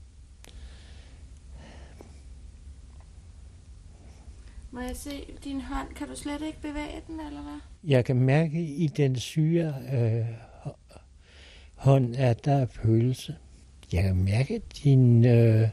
Må 4.78 4.84
jeg 4.84 4.96
se 4.96 5.26
din 5.44 5.60
hånd? 5.60 5.88
Kan 5.94 6.08
du 6.08 6.16
slet 6.16 6.42
ikke 6.42 6.60
bevæge 6.60 7.02
den, 7.06 7.20
eller 7.20 7.42
hvad? 7.42 7.60
Jeg 7.84 8.04
kan 8.04 8.16
mærke 8.16 8.62
i 8.62 8.86
den 8.86 9.16
syre 9.16 9.74
øh, 9.92 10.26
hånd, 11.74 12.16
at 12.16 12.44
der 12.44 12.52
er 12.52 12.66
følelse. 12.66 13.36
Jeg 13.92 14.02
kan 14.02 14.16
mærke 14.16 14.62
din, 14.84 15.24
øh, 15.24 15.68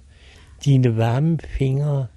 dine 0.65 0.97
varme 0.97 1.39
fingre. 1.39 2.07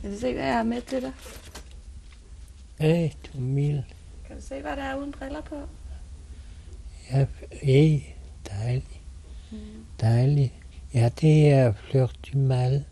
Kan 0.00 0.12
du 0.12 0.18
se, 0.18 0.32
hvad 0.32 0.44
jeg 0.44 0.56
har 0.56 0.62
med 0.62 0.82
til 0.82 1.02
dig? 1.02 1.12
Øh, 2.80 3.12
du 3.26 3.38
er 3.38 3.42
mild. 3.42 3.82
Kan 4.26 4.36
du 4.36 4.42
se, 4.42 4.60
hvad 4.60 4.76
der 4.76 4.82
er 4.82 4.96
uden 4.96 5.12
briller 5.12 5.40
på? 5.40 5.56
Ja, 7.10 7.26
øh, 7.62 8.02
dejligt. 8.48 9.00
Dejligt. 10.00 10.65
Ja, 10.96 11.08
det 11.20 11.50
er 11.50 11.72
Fleur 11.72 12.10
du 12.32 12.38
Mal 12.38 12.84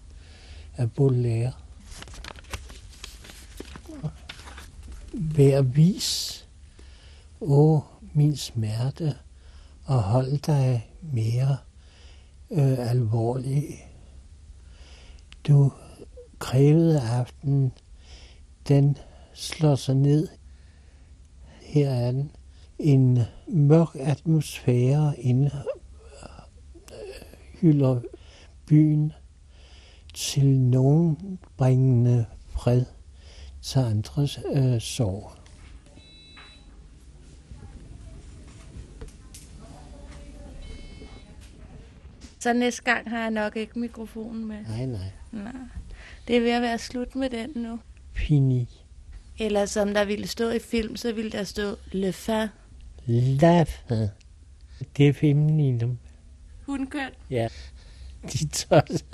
af 0.76 0.92
Baudelaire. 0.92 1.52
Vær 5.12 5.62
vis, 5.62 6.10
å 7.40 7.80
min 8.12 8.36
smerte, 8.36 9.14
og 9.84 10.02
hold 10.02 10.38
dig 10.44 10.90
mere 11.00 11.56
øh, 12.50 12.90
alvorlig. 12.90 13.88
Du 15.48 15.72
krævede 16.38 17.00
aften, 17.00 17.72
den 18.68 18.98
slår 19.32 19.74
sig 19.74 19.94
ned. 19.94 20.28
Her 21.62 21.90
er 21.90 22.12
den. 22.12 22.30
En 22.78 23.18
mørk 23.46 23.96
atmosfære 24.00 25.20
indhylder 27.64 28.00
byen 28.66 29.12
til 30.14 30.46
nogen 30.46 31.38
bringende 31.56 32.26
fred 32.50 32.84
til 33.62 33.78
andres 33.78 34.40
øh, 34.54 34.80
sorg. 34.80 35.32
Så 42.38 42.52
næste 42.52 42.82
gang 42.82 43.10
har 43.10 43.18
jeg 43.18 43.30
nok 43.30 43.56
ikke 43.56 43.78
mikrofonen 43.78 44.44
med. 44.44 44.56
Nej, 44.68 44.86
nej. 44.86 45.10
Nej. 45.32 45.52
Det 46.28 46.36
er 46.36 46.40
ved 46.40 46.50
at 46.50 46.62
være 46.62 46.78
slut 46.78 47.16
med 47.16 47.30
den 47.30 47.50
nu. 47.62 47.78
Fini. 48.12 48.68
Eller 49.38 49.66
som 49.66 49.94
der 49.94 50.04
ville 50.04 50.26
stå 50.26 50.50
i 50.50 50.58
film, 50.58 50.96
så 50.96 51.12
ville 51.12 51.30
der 51.30 51.44
stå 51.44 51.76
Le 51.92 52.12
Fin. 52.12 52.48
Laffe. 53.06 54.10
Det 54.96 55.08
er 55.08 55.12
femininum. 55.12 55.98
Hundkøn. 56.66 57.10
Ja. 57.30 57.48
De 58.32 58.48
tosser. 58.48 59.04